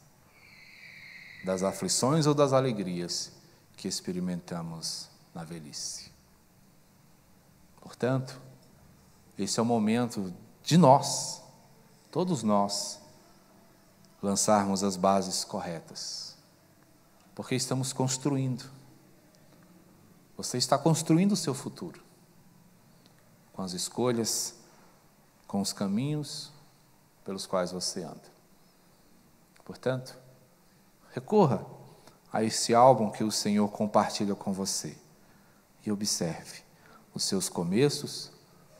das 1.44 1.62
aflições 1.62 2.26
ou 2.26 2.34
das 2.34 2.52
alegrias 2.52 3.32
que 3.76 3.88
experimentamos 3.88 5.08
na 5.34 5.44
velhice. 5.44 6.10
Portanto, 7.80 8.40
esse 9.38 9.58
é 9.58 9.62
o 9.62 9.66
momento 9.66 10.32
de 10.62 10.76
nós, 10.76 11.42
todos 12.10 12.42
nós, 12.42 13.00
lançarmos 14.22 14.84
as 14.84 14.96
bases 14.96 15.44
corretas, 15.44 16.36
porque 17.34 17.54
estamos 17.54 17.92
construindo. 17.92 18.70
Você 20.36 20.58
está 20.58 20.78
construindo 20.78 21.32
o 21.32 21.36
seu 21.36 21.54
futuro 21.54 22.00
com 23.52 23.62
as 23.62 23.72
escolhas, 23.72 24.54
com 25.46 25.60
os 25.60 25.72
caminhos 25.72 26.50
pelos 27.24 27.46
quais 27.46 27.70
você 27.72 28.02
anda. 28.02 28.31
Portanto, 29.64 30.16
recorra 31.12 31.64
a 32.32 32.42
esse 32.42 32.74
álbum 32.74 33.10
que 33.10 33.22
o 33.22 33.30
Senhor 33.30 33.68
compartilha 33.68 34.34
com 34.34 34.52
você 34.52 34.96
e 35.84 35.92
observe 35.92 36.62
os 37.14 37.24
seus 37.24 37.48
começos 37.48 38.32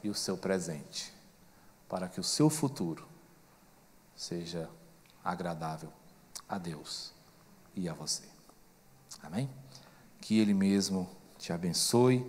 e 0.03 0.09
o 0.09 0.15
seu 0.15 0.37
presente, 0.37 1.13
para 1.87 2.09
que 2.09 2.19
o 2.19 2.23
seu 2.23 2.49
futuro 2.49 3.07
seja 4.15 4.69
agradável 5.23 5.91
a 6.49 6.57
Deus 6.57 7.13
e 7.75 7.87
a 7.87 7.93
você. 7.93 8.23
Amém? 9.21 9.49
Que 10.19 10.39
Ele 10.39 10.53
mesmo 10.53 11.09
te 11.37 11.53
abençoe 11.53 12.25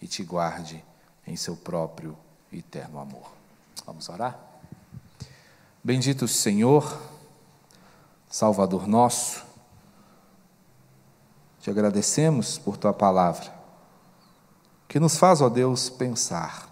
e 0.00 0.06
te 0.06 0.22
guarde 0.22 0.84
em 1.26 1.36
seu 1.36 1.56
próprio 1.56 2.16
eterno 2.52 2.98
amor. 2.98 3.32
Vamos 3.84 4.08
orar? 4.08 4.38
Bendito 5.82 6.28
Senhor, 6.28 7.00
Salvador 8.30 8.86
nosso, 8.86 9.44
te 11.60 11.68
agradecemos 11.68 12.56
por 12.58 12.76
tua 12.76 12.92
palavra, 12.92 13.52
que 14.86 15.00
nos 15.00 15.18
faz, 15.18 15.40
ó 15.40 15.48
Deus, 15.48 15.90
pensar, 15.90 16.68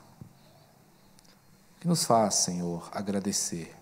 que 1.81 1.88
nos 1.88 2.05
faz, 2.05 2.37
Senhor, 2.37 2.88
agradecer, 2.92 3.75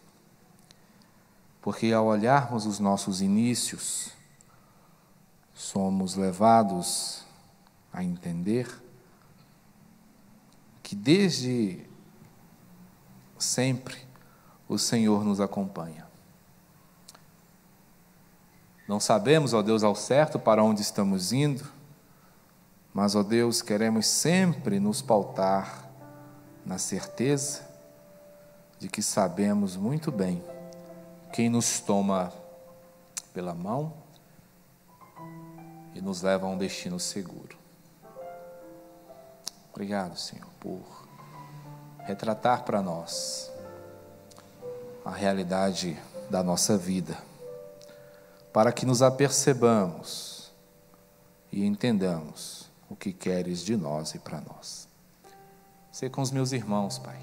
porque 1.60 1.92
ao 1.92 2.06
olharmos 2.06 2.64
os 2.64 2.80
nossos 2.80 3.20
inícios, 3.20 4.10
somos 5.52 6.16
levados 6.16 7.26
a 7.92 8.02
entender 8.02 8.66
que 10.82 10.96
desde 10.96 11.86
sempre 13.38 13.96
o 14.66 14.78
Senhor 14.78 15.22
nos 15.22 15.40
acompanha. 15.40 16.05
Não 18.88 19.00
sabemos, 19.00 19.52
ó 19.52 19.62
Deus, 19.62 19.82
ao 19.82 19.94
certo 19.94 20.38
para 20.38 20.62
onde 20.62 20.82
estamos 20.82 21.32
indo, 21.32 21.64
mas, 22.94 23.14
ó 23.14 23.22
Deus, 23.22 23.60
queremos 23.60 24.06
sempre 24.06 24.80
nos 24.80 25.02
pautar 25.02 25.90
na 26.64 26.78
certeza 26.78 27.60
de 28.78 28.88
que 28.88 29.02
sabemos 29.02 29.76
muito 29.76 30.10
bem 30.10 30.42
quem 31.32 31.50
nos 31.50 31.80
toma 31.80 32.32
pela 33.34 33.54
mão 33.54 33.92
e 35.94 36.00
nos 36.00 36.22
leva 36.22 36.46
a 36.46 36.48
um 36.48 36.56
destino 36.56 36.98
seguro. 36.98 37.56
Obrigado, 39.72 40.16
Senhor, 40.16 40.48
por 40.58 40.80
retratar 41.98 42.64
para 42.64 42.80
nós 42.80 43.50
a 45.04 45.10
realidade 45.10 45.98
da 46.30 46.42
nossa 46.42 46.78
vida, 46.78 47.16
para 48.56 48.72
que 48.72 48.86
nos 48.86 49.02
apercebamos 49.02 50.50
e 51.52 51.66
entendamos 51.66 52.70
o 52.88 52.96
que 52.96 53.12
queres 53.12 53.62
de 53.62 53.76
nós 53.76 54.14
e 54.14 54.18
para 54.18 54.40
nós. 54.40 54.88
Ser 55.92 56.08
com 56.08 56.22
os 56.22 56.30
meus 56.30 56.52
irmãos, 56.52 56.98
Pai. 56.98 57.20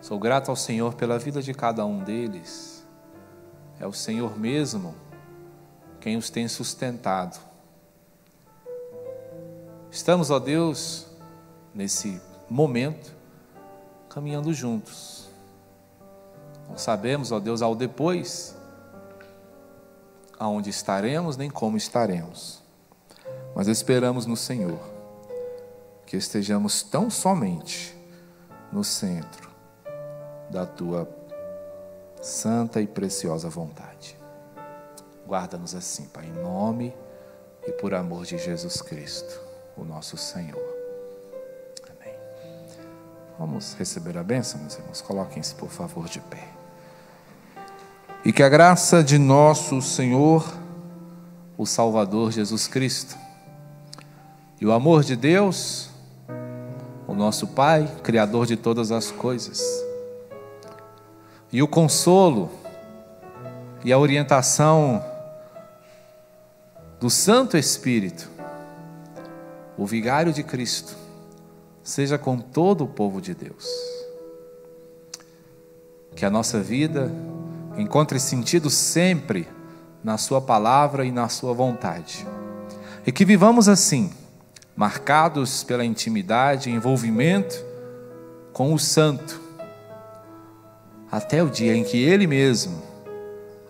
Sou 0.00 0.18
grato 0.18 0.48
ao 0.48 0.56
Senhor 0.56 0.94
pela 0.94 1.18
vida 1.18 1.42
de 1.42 1.52
cada 1.52 1.84
um 1.84 2.02
deles. 2.02 2.82
É 3.78 3.86
o 3.86 3.92
Senhor 3.92 4.38
mesmo 4.38 4.94
quem 6.00 6.16
os 6.16 6.30
tem 6.30 6.48
sustentado 6.48 7.38
Estamos, 9.90 10.30
ó 10.30 10.38
Deus, 10.38 11.06
nesse 11.74 12.18
momento, 12.48 13.14
caminhando 14.08 14.54
juntos. 14.54 15.28
Não 16.66 16.78
sabemos, 16.78 17.30
ó 17.30 17.38
Deus, 17.38 17.60
ao 17.60 17.74
depois, 17.74 18.56
aonde 20.42 20.70
estaremos, 20.70 21.36
nem 21.36 21.48
como 21.48 21.76
estaremos. 21.76 22.60
Mas 23.54 23.68
esperamos 23.68 24.26
no 24.26 24.36
Senhor 24.36 24.80
que 26.04 26.16
estejamos 26.16 26.82
tão 26.82 27.08
somente 27.08 27.96
no 28.72 28.82
centro 28.82 29.48
da 30.50 30.66
tua 30.66 31.08
santa 32.20 32.80
e 32.80 32.88
preciosa 32.88 33.48
vontade. 33.48 34.18
Guarda-nos 35.26 35.76
assim, 35.76 36.06
Pai, 36.06 36.26
em 36.26 36.32
nome 36.32 36.92
e 37.64 37.70
por 37.72 37.94
amor 37.94 38.24
de 38.24 38.36
Jesus 38.36 38.82
Cristo 38.82 39.40
o 39.76 39.84
nosso 39.84 40.16
Senhor. 40.16 40.60
Amém. 41.88 42.16
Vamos 43.38 43.74
receber 43.74 44.18
a 44.18 44.24
bênção, 44.24 44.60
meus 44.60 44.74
irmãos. 44.74 45.00
Coloquem-se, 45.00 45.54
por 45.54 45.70
favor, 45.70 46.08
de 46.08 46.20
pé. 46.20 46.61
E 48.24 48.32
que 48.32 48.42
a 48.42 48.48
graça 48.48 49.02
de 49.02 49.18
nosso 49.18 49.80
Senhor, 49.82 50.46
o 51.56 51.66
Salvador 51.66 52.30
Jesus 52.30 52.66
Cristo, 52.66 53.16
e 54.60 54.66
o 54.66 54.72
amor 54.72 55.02
de 55.02 55.16
Deus, 55.16 55.90
o 57.06 57.14
nosso 57.14 57.48
Pai, 57.48 57.90
Criador 58.02 58.46
de 58.46 58.56
todas 58.56 58.92
as 58.92 59.10
coisas, 59.10 59.60
e 61.52 61.62
o 61.62 61.68
consolo 61.68 62.50
e 63.84 63.92
a 63.92 63.98
orientação 63.98 65.04
do 67.00 67.10
Santo 67.10 67.56
Espírito 67.56 68.30
o 69.76 69.86
vigário 69.86 70.32
de 70.32 70.42
Cristo, 70.42 70.96
seja 71.82 72.18
com 72.18 72.38
todo 72.38 72.84
o 72.84 72.88
povo 72.88 73.20
de 73.20 73.34
Deus. 73.34 73.66
Que 76.14 76.24
a 76.24 76.30
nossa 76.30 76.60
vida 76.60 77.10
encontre 77.76 78.18
sentido 78.18 78.70
sempre 78.70 79.48
na 80.02 80.18
Sua 80.18 80.40
palavra 80.40 81.04
e 81.04 81.12
na 81.12 81.28
Sua 81.28 81.52
vontade. 81.52 82.26
E 83.06 83.12
que 83.12 83.24
vivamos 83.24 83.68
assim, 83.68 84.12
marcados 84.76 85.64
pela 85.64 85.84
intimidade 85.84 86.70
e 86.70 86.72
envolvimento 86.72 87.64
com 88.52 88.72
o 88.72 88.78
Santo, 88.78 89.40
até 91.10 91.42
o 91.42 91.50
dia 91.50 91.74
em 91.74 91.84
que 91.84 92.02
Ele 92.02 92.26
mesmo 92.26 92.82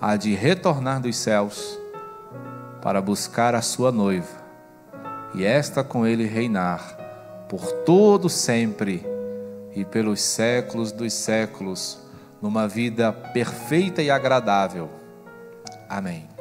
há 0.01 0.17
de 0.17 0.35
retornar 0.35 1.01
dos 1.01 1.17
céus 1.17 1.79
para 2.83 3.01
buscar 3.01 3.55
a 3.55 3.63
sua 3.63 3.93
noiva 3.93 4.43
e 5.35 5.45
esta 5.45 5.83
com 5.83 6.07
Ele 6.07 6.27
reinar 6.27 6.97
por 7.49 7.71
todo 7.85 8.29
sempre 8.29 9.07
e 9.75 9.85
pelos 9.85 10.21
séculos 10.21 10.93
dos 10.93 11.13
séculos, 11.13 11.99
numa 12.43 12.67
vida 12.67 13.13
perfeita 13.13 14.03
e 14.03 14.11
agradável. 14.11 14.91
Amém. 15.89 16.32